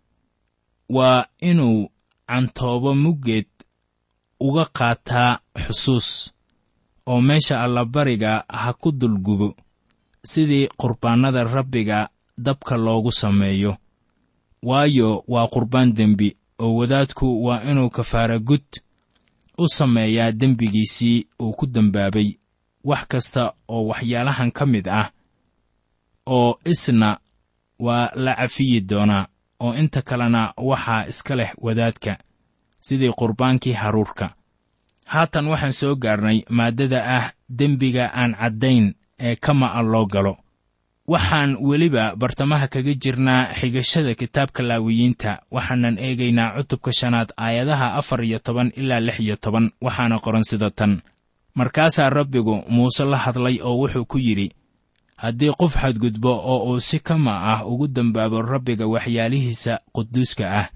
waa 0.89 1.27
inuu 1.41 1.89
cantoobo 2.29 2.95
muggeed 2.95 3.47
uga 4.41 4.65
qaataa 4.79 5.39
xusuus 5.67 6.09
oo 7.07 7.21
meesha 7.21 7.63
allabariga 7.63 8.45
ha 8.49 8.73
ku 8.73 8.93
dulgubo. 8.93 9.57
Sidii 10.25 10.69
qurbaannada 10.81 11.45
rabbiga 11.45 12.09
dabka 12.39 12.77
loogu 12.77 13.13
sameeyo. 13.13 13.77
Waayo 14.63 15.25
waa 15.29 15.47
qurbaan 15.49 15.93
dembi 15.95 16.37
oo 16.59 16.75
wadaadku 16.75 17.45
waa 17.45 17.63
inuu 17.71 17.91
kafaaragud 17.91 18.65
u 19.59 19.69
sameeyaa 19.69 20.33
dembigiisii 20.33 21.27
uu 21.43 21.53
ku 21.53 21.67
dembaabay 21.67 22.33
wax 22.85 23.07
kasta 23.09 23.53
oo 23.69 23.87
waxyaalahan 23.87 24.51
ka 24.53 24.67
mid 24.67 24.89
ah 24.89 25.11
oo 26.27 26.59
isna 26.65 27.19
waa 27.79 28.11
la 28.15 28.35
cafiyi 28.35 28.81
doonaa 28.81 29.27
oo 29.61 29.75
inta 29.75 30.03
kalena 30.03 30.53
waxaa 30.57 31.07
iska 31.07 31.35
leh 31.37 31.53
wadaadka 31.59 32.19
sidii 32.79 33.13
qurbaankii 33.13 33.73
haruurka. 33.73 34.35
Haatan 35.05 35.47
waxaan 35.49 35.73
soo 35.73 35.95
gaarnay 35.97 36.43
maaddada 36.49 37.05
ah 37.17 37.33
dembiga 37.49 38.11
aan 38.15 38.35
caddayn 38.35 38.95
ee 39.21 39.37
kama'a 39.37 39.83
loo 39.83 40.07
galo 40.07 40.37
waxaan 41.07 41.57
weliba 41.61 42.17
bartamaha 42.17 42.67
kaga 42.69 42.95
jirnaa 42.95 43.53
xigashada 43.61 44.15
kitaabka 44.15 44.63
laawiyiinta 44.63 45.43
waxaanan 45.51 45.99
eegaynaa 45.99 46.57
cutubka 46.57 46.93
shanaad 46.93 47.33
aayadaha 47.37 47.95
afar 48.01 48.25
iyo 48.25 48.39
toban 48.39 48.73
ilaa 48.77 49.01
lix 49.01 49.21
iyo 49.21 49.37
toban 49.37 49.71
waxaana 49.81 50.19
qoran 50.19 50.45
sida 50.45 50.71
tan. 50.71 51.03
Markaasaa 51.55 52.11
rabbigu 52.11 52.65
muuse 52.69 53.05
la 53.05 53.17
hadlay 53.19 53.61
oo 53.63 53.77
wuxuu 53.79 54.05
ku 54.05 54.19
yidhi 54.19 54.49
haddii 55.17 55.53
qof 55.61 55.77
xadgudbo 55.77 56.33
oo 56.53 56.73
uu 56.73 56.81
si 56.81 56.99
kama 57.01 57.33
ah 57.53 57.67
ugu 57.67 57.87
dembaabo 57.89 58.43
rabbiga 58.43 58.87
waxyaalihiisa 58.87 59.81
quduuska 59.93 60.45
ah 60.61 60.69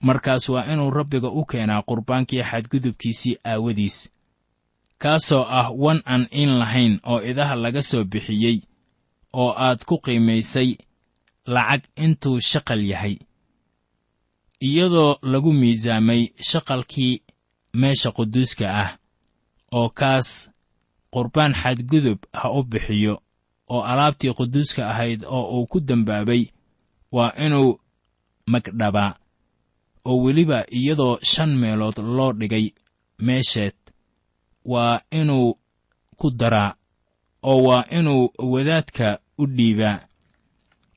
markaas 0.00 0.48
waa 0.48 0.64
inuu 0.72 0.90
rabbiga 0.90 1.28
u 1.28 1.44
keenaa 1.44 1.82
qurbaankii 1.82 2.42
xadgudubkiisii 2.42 3.36
aawadiis 3.44 4.08
kaasoo 4.98 5.42
ah 5.48 5.70
wan 5.74 6.02
aan 6.06 6.26
in 6.30 6.50
lahayn 6.60 7.00
oo 7.04 7.22
idaha 7.22 7.54
laga 7.56 7.82
soo 7.82 8.04
bixiyey 8.04 8.56
oo 9.32 9.52
aad 9.66 9.80
ku 9.88 9.98
qiimaysay 10.04 10.70
lacag 11.54 11.82
intuu 12.04 12.40
shaqal 12.40 12.82
yahay. 12.92 13.16
Iyadoo 14.60 15.16
lagu 15.22 15.52
miisaamay 15.52 16.22
shaqalkii 16.50 17.22
meesha 17.80 18.10
quduuska 18.16 18.66
ah 18.82 18.90
oo 19.78 19.88
kaas 19.98 20.28
qurbaan 21.12 21.52
xadgudub 21.62 22.18
ha 22.32 22.46
u 22.58 22.62
bixiyo 22.70 23.14
oo 23.74 23.82
alaabtii 23.90 24.34
quduuska 24.38 24.82
ahayd 24.92 25.20
oo 25.36 25.44
uu 25.60 25.66
ku 25.66 25.78
dembaabay 25.80 26.42
waa 27.12 27.32
inuu 27.46 27.80
magdhabaa 28.52 29.12
oo 30.08 30.16
weliba 30.24 30.58
iyadoo 30.78 31.18
shan 31.30 31.50
meelood 31.60 31.98
loo 32.16 32.32
dhigay 32.32 32.66
meesheed 33.26 33.76
waa 34.72 35.00
inuu 35.10 35.48
ku 36.18 36.30
daraa 36.30 36.74
oo 37.42 37.62
waa 37.62 37.84
inuu 37.90 38.30
wadaadka 38.38 39.18
u 39.38 39.46
dhiibaa. 39.46 39.98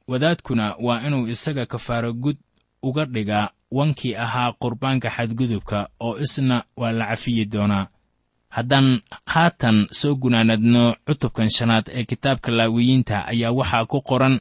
Wadaadkuna 0.08 0.76
waa 0.80 1.02
inuu 1.08 1.28
isaga 1.28 1.66
kafaaro 1.66 2.14
gud 2.14 2.38
uga 2.84 3.06
dhigaa 3.06 3.50
wankii 3.72 4.16
ahaa 4.16 4.52
qurbaanka 4.52 5.10
xadgudubka 5.10 5.90
oo 6.00 6.18
isna 6.20 6.64
waa 6.78 6.92
la 6.92 7.06
cafiyi 7.06 7.46
doonaa. 7.46 7.88
Haddaan 8.50 9.02
haatan 9.26 9.88
soo 9.92 10.16
gunaanadno 10.16 10.96
cutubkan 11.08 11.50
shanaad 11.50 11.86
ee 11.94 12.04
kitaabka 12.04 12.52
laawiyiinta 12.52 13.26
ayaa 13.32 13.52
waxaa 13.52 13.86
ku 13.86 14.02
qoran 14.02 14.40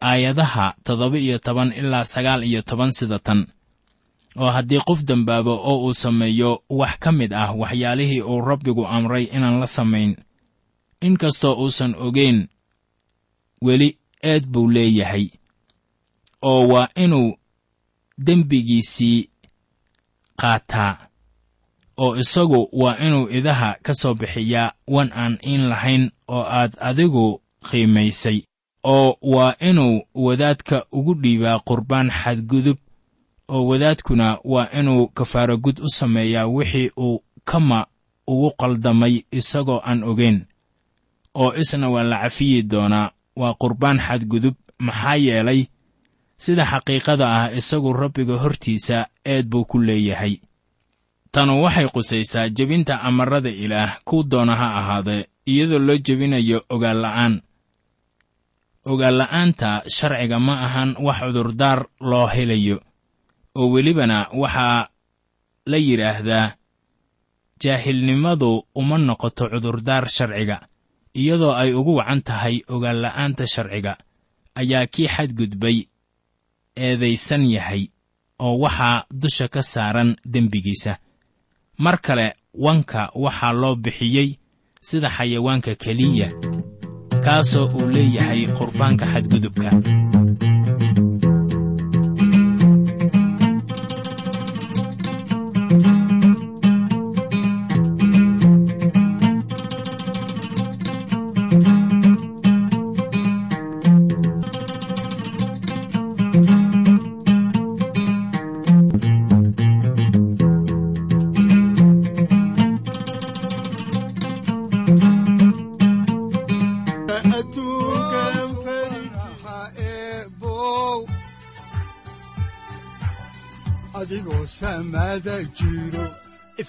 aayadaha 0.00 0.74
toddoba 0.84 1.18
iyo 1.18 1.38
toban 1.38 1.72
ilaa 1.72 2.04
sagaal 2.04 2.44
iyo 2.44 2.62
toban 2.62 2.90
sida 2.92 3.18
tan 3.18 3.46
oo 4.36 4.50
haddii 4.50 4.78
qof 4.88 5.00
dembaabo 5.08 5.54
oo 5.70 5.86
uu 5.86 5.94
sameeyo 5.94 6.62
wax 6.70 6.94
ka 7.02 7.12
mid 7.12 7.32
ah 7.34 7.50
waxyaalihii 7.60 8.20
uu 8.22 8.40
rabbigu 8.40 8.86
amray 8.86 9.24
inaan 9.24 9.58
la 9.60 9.66
samayn 9.66 10.16
inkastoo 11.00 11.54
uusan 11.62 11.94
ogeyn 11.94 12.48
weli 13.62 13.98
eed 14.22 14.46
buu 14.46 14.70
leeyahay 14.70 15.26
oo 16.42 16.68
waa 16.68 16.88
inuu 17.04 17.36
dembigiisii 18.26 19.28
qaataa 20.40 21.08
oo 21.96 22.16
isagu 22.16 22.68
waa 22.72 22.96
inuu 23.06 23.28
idaha 23.28 23.76
ka 23.82 23.94
soo 23.94 24.14
bixiyaa 24.14 24.72
wan 24.86 25.10
aan 25.12 25.38
iin 25.46 25.68
lahayn 25.68 26.10
oo 26.28 26.42
aad 26.42 26.72
adigu 26.80 27.42
qiimaysay 27.70 28.38
oo 28.84 29.16
waa 29.22 29.54
inuu 29.68 30.02
wadaadka 30.14 30.86
ugu 30.92 31.14
dhiibaa 31.14 31.58
qurbaan 31.68 32.10
xadgudub 32.10 32.78
oo 33.48 33.66
wadaadkuna 33.66 34.38
waa 34.44 34.68
inuu 34.78 35.08
kafaaro 35.08 35.56
gud 35.56 35.78
u 35.80 35.88
sameeyaa 35.88 36.46
wixii 36.46 36.90
uu 36.96 37.24
kama 37.44 37.86
ugu 38.26 38.50
qaldamay 38.60 39.22
isagoo 39.30 39.80
aan 39.84 40.02
ogeyn 40.04 40.44
oo 41.42 41.50
isna 41.62 41.86
waa 41.94 42.02
la 42.10 42.16
cafiyi 42.24 42.62
doonaa 42.70 43.12
waa 43.40 43.54
qurbaan 43.62 43.98
xadgudub 44.06 44.54
maxaa 44.86 45.16
yeelay 45.26 45.60
sida 46.44 46.64
xaqiiqada 46.72 47.24
ah 47.38 47.46
isagu 47.58 47.90
rabbiga 48.02 48.36
hortiisa 48.42 48.98
eed 49.32 49.46
buu 49.50 49.64
ku 49.70 49.76
leeyahay. 49.88 50.34
Tanu 51.32 51.52
waxay 51.64 51.86
qusaysaa 51.94 52.48
jebinta 52.56 52.94
amarada 53.08 53.50
ilaah 53.64 53.92
kuu 54.08 54.22
doona 54.30 54.54
ha 54.60 54.66
ahaadee 54.80 55.22
iyadoo 55.50 55.78
loo 55.86 55.98
jebinayo 56.06 56.58
ogaalla'aan. 56.74 57.34
Ogaalla'aanta 58.92 59.70
sharciga 59.96 60.38
ma 60.46 60.54
ahan 60.66 60.90
wax 61.06 61.18
cudurdaar 61.26 61.80
loo 62.10 62.26
helayo 62.34 62.76
oo 63.58 63.66
welibana 63.74 64.18
waxaa 64.42 64.88
la 65.70 65.76
yidhaahdaa 65.86 66.46
jaahilnimadu 67.62 68.50
uma 68.80 68.96
noqoto 69.08 69.44
cudurdaar 69.52 70.04
sharciga 70.16 70.56
iyadoo 71.20 71.54
ay 71.62 71.70
ugu 71.78 71.92
wacan 71.98 72.20
tahay 72.28 72.56
ogaalla'aanta 72.74 73.44
sharciga 73.54 73.92
ayaa 74.60 74.86
kii 74.94 75.08
xadgudbay 75.14 75.78
eedaysan 76.86 77.44
yahay 77.56 77.82
oo 78.46 78.54
waxaa 78.64 79.04
dusha 79.20 79.46
ka 79.54 79.62
saaran 79.72 80.10
dembigiisa. 80.32 80.92
Mar 81.84 81.96
kale 82.06 82.26
wanka 82.64 83.00
waxaa 83.24 83.52
loo 83.60 83.74
bixiyey 83.84 84.28
sida 84.88 85.08
xayawaanka 85.16 85.72
keliya 85.82 86.28
kaasoo 87.24 87.66
uu 87.76 87.86
leeyahay 87.94 88.40
qurbaanka 88.58 89.04
xadgudubka 89.12 89.68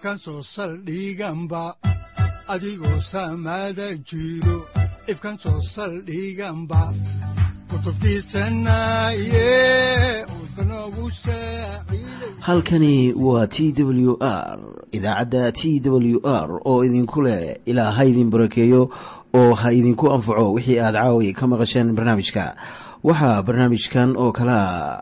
ifkan 0.09 0.25
soo 0.25 0.41
saldhiganba 0.41 1.77
adigoo 2.49 2.97
samada 3.01 3.93
jiro 4.01 4.65
ifkan 5.07 5.37
soo 5.37 5.61
saldhiganba 5.61 6.89
kutubtiisanaye 7.69 10.25
udbanogu 10.25 11.11
saaciiday 11.13 12.41
halkani 12.41 13.13
waa 13.13 13.47
t 13.47 13.69
w 13.77 14.17
r 14.19 14.59
idaacadda 14.91 15.51
t 15.51 15.79
w 15.85 16.19
r 16.25 16.61
oo 16.65 16.83
idinku 16.83 17.21
leh 17.21 17.57
ilaa 17.69 17.91
ha 17.91 18.05
idin 18.05 18.29
barakeeyo 18.33 18.89
oo 19.33 19.53
ha 19.53 19.71
idinku 19.71 20.13
anfaco 20.13 20.53
wixii 20.57 20.79
aad 20.81 20.95
caawi 20.97 21.33
ka 21.37 21.47
maqasheen 21.47 21.93
barnaamijka. 21.93 22.55
Waxaa 23.03 23.43
barnaamijkan 23.45 24.17
oo 24.17 24.31
kalea 24.33 25.01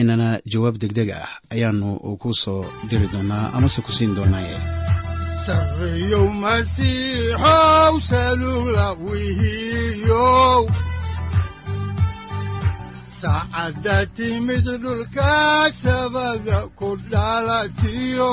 inana 0.00 0.28
jawaab 0.52 0.76
degdeg 0.82 1.10
ah 1.20 1.28
ayaanu 1.54 1.88
ku 2.22 2.28
soo 2.42 2.62
diri 2.90 3.06
doonaa 3.12 3.46
amase 3.56 3.80
ku 3.86 3.92
siin 3.96 4.12
doonaaye. 4.16 4.56
Saacadda 13.20 13.96
timid 14.16 14.66
dhulka 14.82 15.32
sabada 15.82 16.58
ku 16.78 16.88
dhalatiyo 17.10 18.32